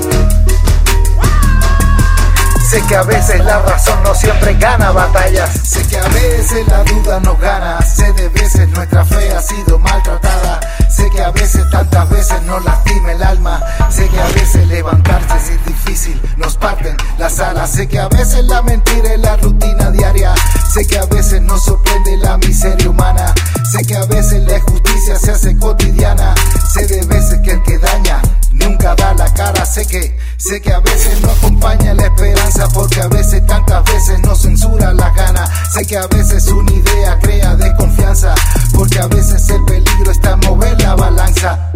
sé 2.70 2.82
que 2.88 2.96
a 2.96 3.04
veces 3.04 3.44
la 3.44 3.60
razón 3.60 4.02
no 4.04 4.16
siempre 4.16 4.54
gana 4.54 4.92
batallas. 4.92 5.50
Sé 5.64 5.86
que 5.86 5.98
a 5.98 6.08
veces 6.08 6.66
la 6.70 6.82
duda 6.86 7.20
nos 7.20 7.38
gana. 7.42 7.82
Sé 7.82 8.14
de 8.14 8.30
veces 8.30 8.70
nuestra 8.70 9.04
fe 9.04 9.36
ha 9.36 9.42
sido 9.42 9.78
maltratada. 9.80 10.62
Sé 11.00 11.10
que 11.12 11.22
a 11.22 11.32
veces, 11.32 11.70
tantas 11.70 12.10
veces 12.10 12.44
nos 12.44 12.62
lastima 12.66 13.14
el 13.14 13.24
alma. 13.24 13.62
Sé 13.90 14.10
que 14.10 14.20
a 14.20 14.28
veces 14.28 14.68
levantarse 14.68 15.54
es 15.54 15.66
difícil, 15.66 16.22
nos 16.36 16.58
parten 16.58 16.98
las 17.18 17.40
alas. 17.40 17.70
Sé 17.72 17.88
que 17.88 18.00
a 18.00 18.10
veces 18.10 18.44
la 18.44 18.62
mentira 18.64 19.14
es 19.14 19.20
la 19.22 19.38
rutina 19.38 19.92
diaria. 19.92 20.34
Sé 20.74 20.86
que 20.86 20.98
a 21.00 21.06
veces 21.06 21.42
nos 21.42 21.64
sorprende 21.64 22.18
la 22.18 22.38
miseria 22.38 22.90
humana. 22.90 23.34
Sé 23.72 23.86
que 23.86 23.96
a 23.96 24.04
veces 24.08 24.44
la 24.44 24.60
justicia 24.60 25.18
se 25.18 25.32
hace 25.32 25.58
cotidiana. 25.58 26.36
Sé 26.74 26.86
de 26.86 27.06
veces 27.06 27.40
que 27.46 27.52
el 27.52 27.64
que 27.64 27.78
daña 27.78 28.22
nunca 28.52 28.94
da 28.96 29.14
la 29.14 29.34
cara. 29.34 29.66
Sé 29.66 29.88
que, 29.88 30.18
sé 30.36 30.62
que 30.62 30.74
a 30.74 30.80
veces 30.82 31.22
no 31.22 31.32
acompaña 31.32 31.94
la 31.94 32.08
esperanza. 32.08 32.68
Porque 32.74 33.00
a 33.00 33.08
veces, 33.08 33.46
tantas 33.46 33.86
veces 33.86 34.20
nos 34.20 34.42
censura 34.42 34.94
la 34.94 35.10
gana. 35.12 35.46
Sé 35.72 35.86
que 35.86 35.98
a 35.98 36.08
veces 36.08 36.46
una 36.48 36.72
idea 36.74 37.18
crea 37.20 37.56
desconfianza. 37.56 38.36
Porque 38.74 39.00
a 39.00 39.08
veces 39.08 39.50
el 39.50 39.64
peligro 39.64 40.12
está 40.12 40.32
en 40.32 40.40
mover 40.42 40.78
la 40.90 40.96
balanza. 40.96 41.72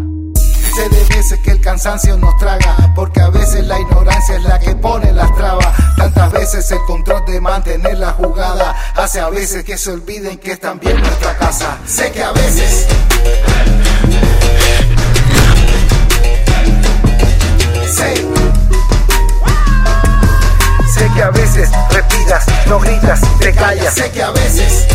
Sé 0.76 0.89
de 0.89 1.16
veces 1.16 1.39
que 1.43 1.51
el 1.51 1.61
cansancio 1.61 2.18
nos 2.18 2.36
traga, 2.38 2.76
porque 2.95 3.22
a 3.22 3.30
veces 3.30 3.64
la 3.68 3.80
ignorancia 3.80 4.38
es 4.38 4.43
la 4.43 4.59
que 4.59 4.74
pone 4.76 5.14
las 5.14 5.32
trabas. 5.36 5.68
Tantas 5.97 6.32
veces 6.32 6.72
el 6.72 6.80
control 6.88 7.24
de 7.28 7.39
mantener 7.39 7.99
la 7.99 8.14
jugada 8.14 8.76
hace 8.95 9.20
a 9.20 9.30
veces 9.30 9.64
que 9.64 9.78
se 9.78 9.91
olviden 9.91 10.39
que 10.39 10.53
es 10.53 10.59
también 10.59 10.99
nuestra 10.99 11.38
casa. 11.38 11.78
Sé 11.86 12.11
que 12.11 12.24
a 12.24 12.32
veces 12.32 12.88
Sé, 17.95 18.16
sé 20.95 21.11
que 21.14 21.22
a 21.22 21.30
veces 21.30 21.70
respiras, 21.91 22.45
no 22.68 22.80
gritas, 22.80 23.22
te 23.39 23.53
callas. 23.53 23.93
Sé 23.93 24.09
que 24.09 24.24
a 24.24 24.32
veces 24.32 24.88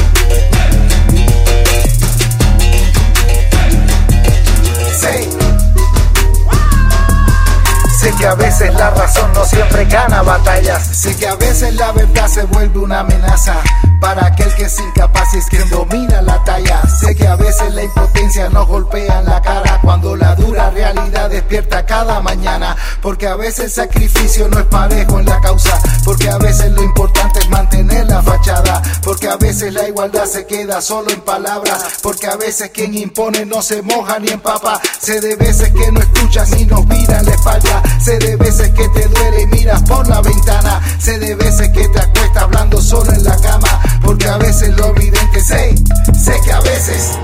Sé, 7.98 8.12
que 8.18 8.26
a 8.26 8.34
veces 8.34 8.74
la 8.74 8.90
razón 8.90 9.32
no 9.32 9.44
siempre 9.44 9.84
gana 9.86 10.22
batallas. 10.22 10.86
Sé 10.86 11.16
que 11.16 11.26
a 11.26 11.34
veces 11.36 11.74
la 11.74 11.92
verdad 11.92 12.28
se 12.28 12.44
vuelve 12.44 12.78
una 12.78 13.00
amenaza 13.00 13.62
para 14.00 14.26
aquel 14.26 14.54
que 14.54 14.64
es 14.64 14.78
incapaz 14.80 15.34
es 15.34 15.46
quien 15.46 15.68
domina 15.70 16.22
la 16.22 16.42
talla. 16.44 16.82
Sé 16.82 17.14
que 17.14 17.26
a 17.26 17.36
veces 17.36 17.74
la 17.74 17.82
impotencia 17.82 18.48
nos 18.48 18.66
golpea 18.66 19.20
en 19.20 19.26
la 19.26 19.40
cara 19.40 19.80
cuando 19.82 20.16
la 20.16 20.34
dura 20.34 20.70
realidad 20.70 21.30
despierta 21.30 21.84
cada 21.84 22.20
mañana. 22.20 22.76
Porque 23.02 23.26
a 23.26 23.36
veces 23.36 23.66
el 23.66 23.70
sacrificio 23.70 24.48
no 24.48 24.58
es 24.58 24.66
parejo 24.66 25.18
en 25.18 25.26
la 25.26 25.40
causa. 25.40 25.80
Porque 26.04 26.28
a 26.28 26.38
veces 26.38 26.72
lo 26.72 26.82
importante 26.82 27.40
es 27.40 27.48
mantener 27.50 28.06
la 28.06 28.22
fachada. 28.22 28.82
Porque 29.02 29.28
a 29.28 29.36
veces 29.36 29.72
la 29.72 29.88
igualdad 29.88 30.26
se 30.26 30.46
queda 30.46 30.80
solo 30.80 31.10
en 31.10 31.20
palabras. 31.20 31.98
Porque 32.02 32.26
a 32.26 32.36
veces 32.36 32.70
quien 32.70 32.94
impone 32.94 33.46
no 33.46 33.62
se 33.62 33.82
moja 33.82 34.18
ni 34.18 34.28
empapa. 34.28 34.80
Sé 35.00 35.20
de 35.20 35.36
veces 35.36 35.72
que 35.72 35.92
no 35.92 36.00
escuchas 36.00 36.50
ni 36.50 36.64
nos 36.64 36.86
miran 37.08 37.24
la 37.24 37.32
espalda. 37.32 37.82
Sé 38.00 38.18
de 38.18 38.36
veces 38.36 38.70
que 38.70 38.88
te 38.88 39.08
duele 39.08 39.42
y 39.42 39.46
miras 39.46 39.82
por 39.82 40.06
la 40.08 40.20
ventana. 40.20 40.80
Sé 40.98 41.18
de 41.18 41.34
veces 41.34 41.68
que 41.70 41.88
te 41.88 42.00
acuestas 42.00 42.42
hablando 42.42 42.80
solo 42.80 43.12
en 43.12 43.24
la 43.24 43.36
cama. 43.36 43.80
Porque 44.02 44.28
a 44.28 44.36
veces 44.36 44.76
lo 44.76 44.86
evidente 44.88 45.40
sé, 45.40 45.74
sé 46.18 46.34
que 46.44 46.52
a 46.52 46.60
veces. 46.60 47.18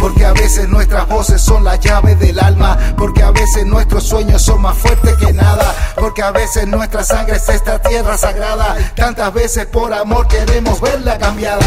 Porque 0.00 0.24
a 0.24 0.32
veces 0.32 0.68
nuestras 0.68 1.08
voces 1.08 1.42
son 1.42 1.64
la 1.64 1.76
llave 1.76 2.14
del 2.14 2.38
alma. 2.38 2.78
Porque 2.96 3.22
a 3.22 3.30
veces 3.30 3.66
nuestros 3.66 4.04
sueños 4.04 4.42
son 4.42 4.62
más 4.62 4.76
fuertes 4.76 5.16
que 5.16 5.32
nada. 5.32 5.74
Porque 5.96 6.22
a 6.22 6.30
veces 6.30 6.66
nuestra 6.66 7.04
sangre 7.04 7.36
es 7.36 7.48
esta 7.48 7.80
tierra 7.80 8.16
sagrada. 8.16 8.76
Tantas 8.94 9.32
veces 9.34 9.66
por 9.66 9.92
amor 9.92 10.26
queremos 10.28 10.80
verla 10.80 11.18
cambiada. 11.18 11.66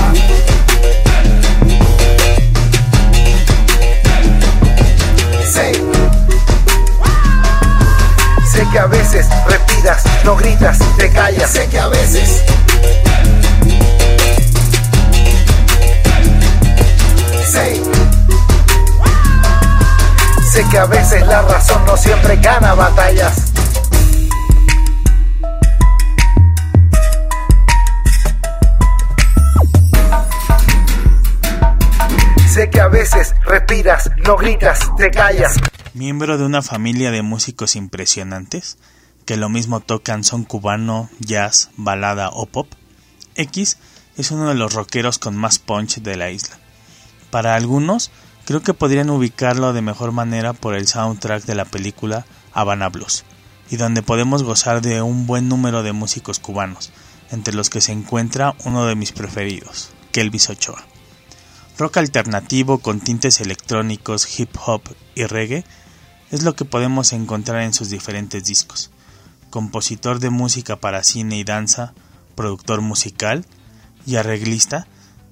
Que 8.72 8.80
a 8.80 8.86
veces 8.86 9.28
respiras, 9.47 10.03
no 10.24 10.36
gritas, 10.36 10.80
te 10.97 11.09
callas. 11.11 11.49
Sé 11.49 11.67
que 11.67 11.80
a 11.80 11.88
veces 11.88 12.43
Sé, 17.45 17.84
sé 20.53 20.65
que 20.69 20.78
a 20.78 20.86
veces 20.86 21.28
la 21.28 21.41
razón 21.41 21.84
no 21.86 21.97
siempre 21.97 22.38
gana 22.38 22.74
batallas. 22.74 23.51
Sé 32.47 32.69
que 32.69 32.80
a 32.80 32.88
veces 32.88 33.34
respiras, 33.45 34.09
no 34.26 34.38
gritas, 34.38 34.80
te 34.97 35.09
callas. 35.11 35.57
Miembro 35.94 36.38
de 36.38 36.46
una 36.46 36.62
familia 36.62 37.12
de 37.12 37.22
músicos 37.22 37.76
impresionantes, 37.76 38.78
que 39.26 39.36
lo 39.36 39.50
mismo 39.50 39.82
tocan 39.82 40.24
son 40.24 40.46
cubano, 40.46 41.10
jazz, 41.20 41.70
balada 41.76 42.30
o 42.30 42.46
pop, 42.46 42.72
X 43.36 43.78
es 44.16 44.32
uno 44.32 44.48
de 44.48 44.56
los 44.56 44.74
rockeros 44.74 45.20
con 45.20 45.36
más 45.36 45.60
punch 45.60 45.98
de 45.98 46.16
la 46.16 46.32
isla. 46.32 46.58
Para 47.30 47.56
algunos, 47.56 48.10
creo 48.46 48.62
que 48.62 48.74
podrían 48.74 49.10
ubicarlo 49.10 49.74
de 49.74 49.82
mejor 49.82 50.14
manera 50.14 50.54
por 50.54 50.76
el 50.76 50.88
soundtrack 50.88 51.44
de 51.44 51.56
la 51.56 51.66
película 51.66 52.26
Habana 52.54 52.88
Blues, 52.88 53.26
y 53.70 53.76
donde 53.76 54.02
podemos 54.02 54.44
gozar 54.44 54.82
de 54.82 55.02
un 55.02 55.28
buen 55.28 55.50
número 55.50 55.84
de 55.84 55.92
músicos 55.92 56.39
cubanos, 56.39 56.94
entre 57.32 57.54
los 57.54 57.70
que 57.70 57.82
se 57.82 57.92
encuentra 57.92 58.56
uno 58.64 58.86
de 58.86 58.96
mis 58.96 59.12
preferidos, 59.12 59.89
Kelvis 60.14 60.50
Ochoa. 60.50 60.86
Rock 61.82 61.97
alternativo 61.97 62.77
con 62.77 62.99
tintes 62.99 63.41
electrónicos, 63.41 64.39
hip 64.39 64.55
hop 64.63 64.84
y 65.15 65.23
reggae 65.23 65.65
es 66.29 66.43
lo 66.43 66.55
que 66.55 66.63
podemos 66.63 67.11
encontrar 67.11 67.63
en 67.63 67.73
sus 67.73 67.89
diferentes 67.89 68.43
discos. 68.43 68.91
Compositor 69.49 70.19
de 70.19 70.29
música 70.29 70.75
para 70.75 71.01
cine 71.01 71.39
y 71.39 71.43
danza, 71.43 71.95
productor 72.36 72.82
musical 72.82 73.47
y 74.05 74.17
arreglista, 74.17 74.86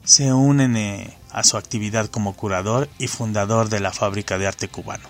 se 0.03 0.33
unen 0.33 0.75
eh, 0.75 1.15
a 1.29 1.43
su 1.43 1.55
actividad 1.55 2.07
como 2.07 2.33
curador 2.33 2.89
y 2.97 3.05
fundador 3.05 3.69
de 3.69 3.81
la 3.81 3.93
Fábrica 3.93 4.39
de 4.39 4.47
Arte 4.47 4.69
Cubano, 4.69 5.07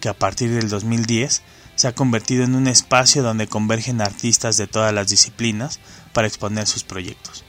que 0.00 0.08
a 0.08 0.18
partir 0.18 0.50
del 0.50 0.68
2010 0.68 1.42
se 1.76 1.86
ha 1.86 1.94
convertido 1.94 2.42
en 2.42 2.56
un 2.56 2.66
espacio 2.66 3.22
donde 3.22 3.46
convergen 3.46 4.00
artistas 4.00 4.56
de 4.56 4.66
todas 4.66 4.92
las 4.92 5.06
disciplinas 5.06 5.78
para 6.12 6.26
exponer 6.26 6.66
sus 6.66 6.82
proyectos, 6.82 7.44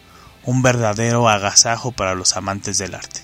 un 0.46 0.62
verdadero 0.62 1.28
agasajo 1.30 1.92
para 1.92 2.14
los 2.14 2.38
amantes 2.38 2.78
del 2.78 2.94
arte. 2.94 3.23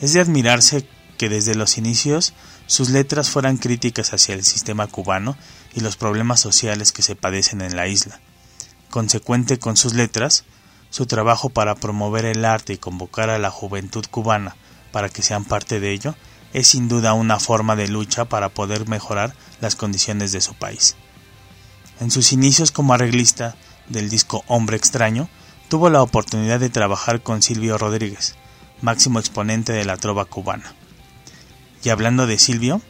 Es 0.00 0.12
de 0.12 0.20
admirarse 0.20 0.86
que 1.16 1.28
desde 1.28 1.54
los 1.54 1.78
inicios 1.78 2.34
sus 2.66 2.90
letras 2.90 3.30
fueran 3.30 3.56
críticas 3.56 4.12
hacia 4.12 4.34
el 4.34 4.44
sistema 4.44 4.86
cubano 4.86 5.36
y 5.74 5.80
los 5.80 5.96
problemas 5.96 6.40
sociales 6.40 6.92
que 6.92 7.02
se 7.02 7.16
padecen 7.16 7.60
en 7.60 7.76
la 7.76 7.86
isla. 7.86 8.20
Consecuente 8.90 9.58
con 9.58 9.76
sus 9.76 9.94
letras, 9.94 10.44
su 10.90 11.06
trabajo 11.06 11.48
para 11.50 11.74
promover 11.74 12.24
el 12.24 12.44
arte 12.44 12.74
y 12.74 12.78
convocar 12.78 13.30
a 13.30 13.38
la 13.38 13.50
juventud 13.50 14.04
cubana 14.10 14.56
para 14.92 15.08
que 15.08 15.22
sean 15.22 15.44
parte 15.44 15.80
de 15.80 15.92
ello 15.92 16.14
es 16.52 16.68
sin 16.68 16.88
duda 16.88 17.14
una 17.14 17.40
forma 17.40 17.74
de 17.74 17.88
lucha 17.88 18.26
para 18.26 18.48
poder 18.48 18.88
mejorar 18.88 19.34
las 19.60 19.74
condiciones 19.74 20.30
de 20.30 20.40
su 20.40 20.54
país. 20.54 20.94
En 22.00 22.10
sus 22.10 22.32
inicios 22.32 22.70
como 22.70 22.94
arreglista 22.94 23.56
del 23.88 24.08
disco 24.08 24.44
Hombre 24.46 24.76
extraño, 24.76 25.28
tuvo 25.68 25.90
la 25.90 26.02
oportunidad 26.02 26.60
de 26.60 26.70
trabajar 26.70 27.22
con 27.22 27.42
Silvio 27.42 27.76
Rodríguez, 27.76 28.36
máximo 28.84 29.18
exponente 29.18 29.72
de 29.72 29.84
la 29.84 29.96
trova 29.96 30.26
cubana. 30.26 30.74
Y 31.82 31.88
hablando 31.88 32.26
de 32.26 32.38
Silvio, 32.38 32.82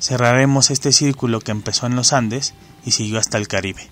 cerraremos 0.00 0.70
este 0.70 0.92
círculo 0.92 1.40
que 1.40 1.52
empezó 1.52 1.86
en 1.86 1.96
los 1.96 2.12
Andes 2.12 2.54
y 2.84 2.90
siguió 2.90 3.18
hasta 3.18 3.38
el 3.38 3.48
Caribe. 3.48 3.88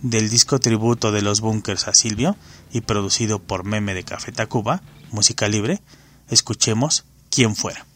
Del 0.00 0.30
disco 0.30 0.58
tributo 0.58 1.12
de 1.12 1.22
los 1.22 1.40
Bunkers 1.40 1.88
a 1.88 1.94
Silvio 1.94 2.36
y 2.72 2.80
producido 2.80 3.40
por 3.40 3.64
Meme 3.64 3.94
de 3.94 4.04
Café 4.04 4.32
Tacuba, 4.32 4.82
música 5.10 5.48
libre, 5.48 5.82
escuchemos 6.30 7.04
Quién 7.30 7.56
fuera. 7.56 7.86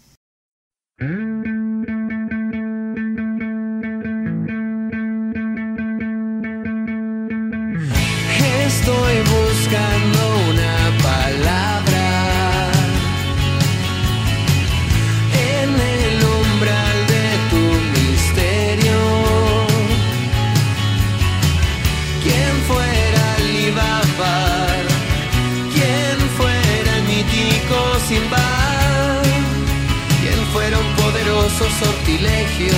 Hermoso 31.59 31.85
sortilegio, 31.85 32.75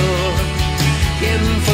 quien 1.19 1.41
fuera 1.63 1.68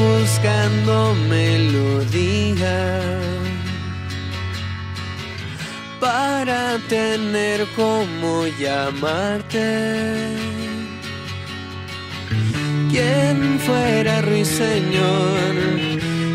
buscando 0.00 1.14
melodía 1.28 2.78
para 6.00 6.78
tener 6.88 7.66
como 7.76 8.46
llamarte. 8.58 9.68
Quien 12.90 13.60
fuera 13.60 14.22
Ruiseñor, 14.22 15.54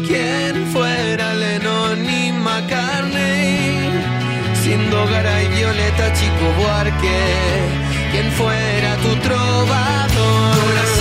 quien 0.08 0.68
fuera 0.68 1.34
Lennon 1.34 2.00
y 2.06 2.32
McCartney, 2.32 3.90
Siendo 4.62 5.06
Garay, 5.08 5.48
Violeta, 5.50 6.14
Chico 6.14 6.46
Buarque, 6.60 7.22
quien 8.12 8.32
fuera 8.32 8.96
tu 9.04 9.16
trovador. 9.28 10.95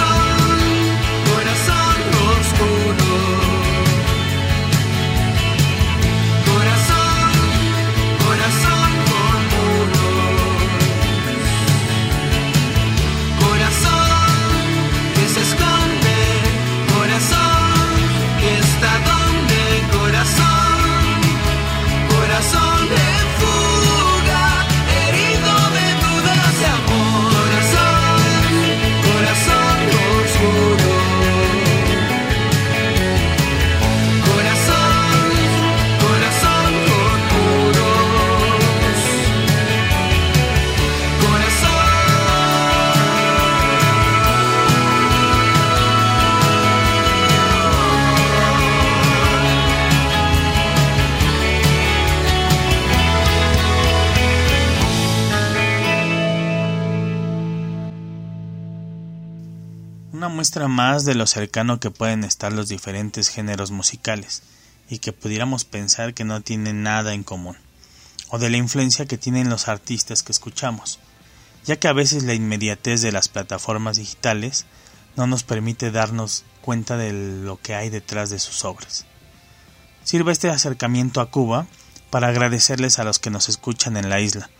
Muestra 60.29 60.69
más 60.69 61.05
de 61.05 61.15
lo 61.15 61.27
cercano 61.27 61.81
que 61.81 61.91
pueden 61.91 62.25
estar 62.25 62.53
los 62.53 62.69
diferentes 62.69 63.29
géneros 63.29 63.71
musicales 63.71 64.43
y 64.89 64.99
que 64.99 65.13
pudiéramos 65.13 65.65
pensar 65.65 66.15
que 66.15 66.25
no 66.25 66.41
tienen 66.41 66.83
nada 66.83 67.15
en 67.15 67.25
común, 67.25 67.57
o 68.29 68.39
de 68.39 68.51
la 68.51 68.57
influencia 68.57 69.07
que 69.07 69.19
tienen 69.19 69.51
los 69.51 69.69
artistas 69.69 70.23
que 70.23 70.33
escuchamos, 70.33 70.99
ya 71.65 71.77
que 71.77 71.89
a 71.89 71.93
veces 71.93 72.25
la 72.25 72.35
inmediatez 72.35 73.03
de 73.03 73.13
las 73.13 73.29
plataformas 73.29 73.97
digitales 73.97 74.67
no 75.17 75.27
nos 75.27 75.43
permite 75.43 75.91
darnos 75.91 76.45
cuenta 76.63 76.97
de 76.97 77.13
lo 77.13 77.61
que 77.61 77.75
hay 77.75 77.91
detrás 77.91 78.31
de 78.31 78.39
sus 78.39 78.65
obras. 78.65 79.07
Sirve 80.03 80.33
este 80.33 80.51
acercamiento 80.51 81.21
a 81.21 81.31
Cuba 81.31 81.67
para 82.11 82.29
agradecerles 82.29 82.99
a 82.99 83.05
los 83.05 83.19
que 83.19 83.31
nos 83.31 83.49
escuchan 83.49 83.97
en 83.97 84.09
la 84.09 84.21
isla. 84.21 84.51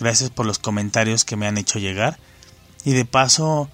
Gracias 0.00 0.30
por 0.30 0.46
los 0.46 0.58
comentarios 0.58 1.24
que 1.24 1.36
me 1.36 1.46
han 1.46 1.58
hecho 1.58 1.78
llegar 1.78 2.18
y 2.84 2.92
de 2.92 3.04
paso 3.04 3.70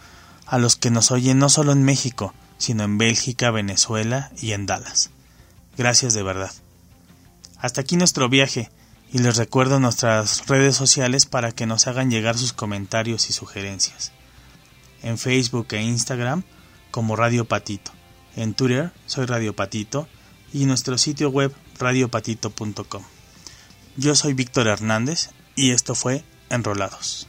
a 0.49 0.59
los 0.59 0.77
que 0.77 0.91
nos 0.91 1.11
oyen 1.11 1.39
no 1.39 1.49
solo 1.49 1.73
en 1.73 1.83
México, 1.83 2.35
sino 2.57 2.83
en 2.83 2.99
Bélgica, 2.99 3.51
Venezuela 3.51 4.33
y 4.41 4.53
en 4.53 4.67
Dallas. 4.67 5.11
Gracias 5.77 6.15
de 6.15 6.23
verdad. 6.23 6.53
Hasta 7.59 7.83
aquí 7.83 7.97
nuestro 7.97 8.29
viaje 8.29 8.71
y 9.13 9.19
les 9.19 9.37
recuerdo 9.37 9.79
nuestras 9.79 10.47
redes 10.47 10.75
sociales 10.75 11.27
para 11.27 11.53
que 11.53 11.67
nos 11.67 11.87
hagan 11.87 12.11
llegar 12.11 12.37
sus 12.37 12.53
comentarios 12.53 13.29
y 13.29 13.33
sugerencias. 13.33 14.13
En 15.03 15.19
Facebook 15.19 15.69
e 15.71 15.83
Instagram 15.83 16.43
como 16.91 17.15
Radio 17.15 17.45
Patito. 17.45 17.93
En 18.35 18.55
Twitter 18.55 18.91
soy 19.07 19.27
Radio 19.27 19.55
Patito 19.55 20.09
y 20.53 20.65
nuestro 20.65 20.97
sitio 20.99 21.29
web 21.29 21.55
radiopatito.com. 21.79 23.03
Yo 23.97 24.15
soy 24.15 24.33
Víctor 24.33 24.67
Hernández 24.67 25.31
y 25.55 25.73
esto 25.73 25.95
fue 25.95 26.25
Enrolados. 26.49 27.29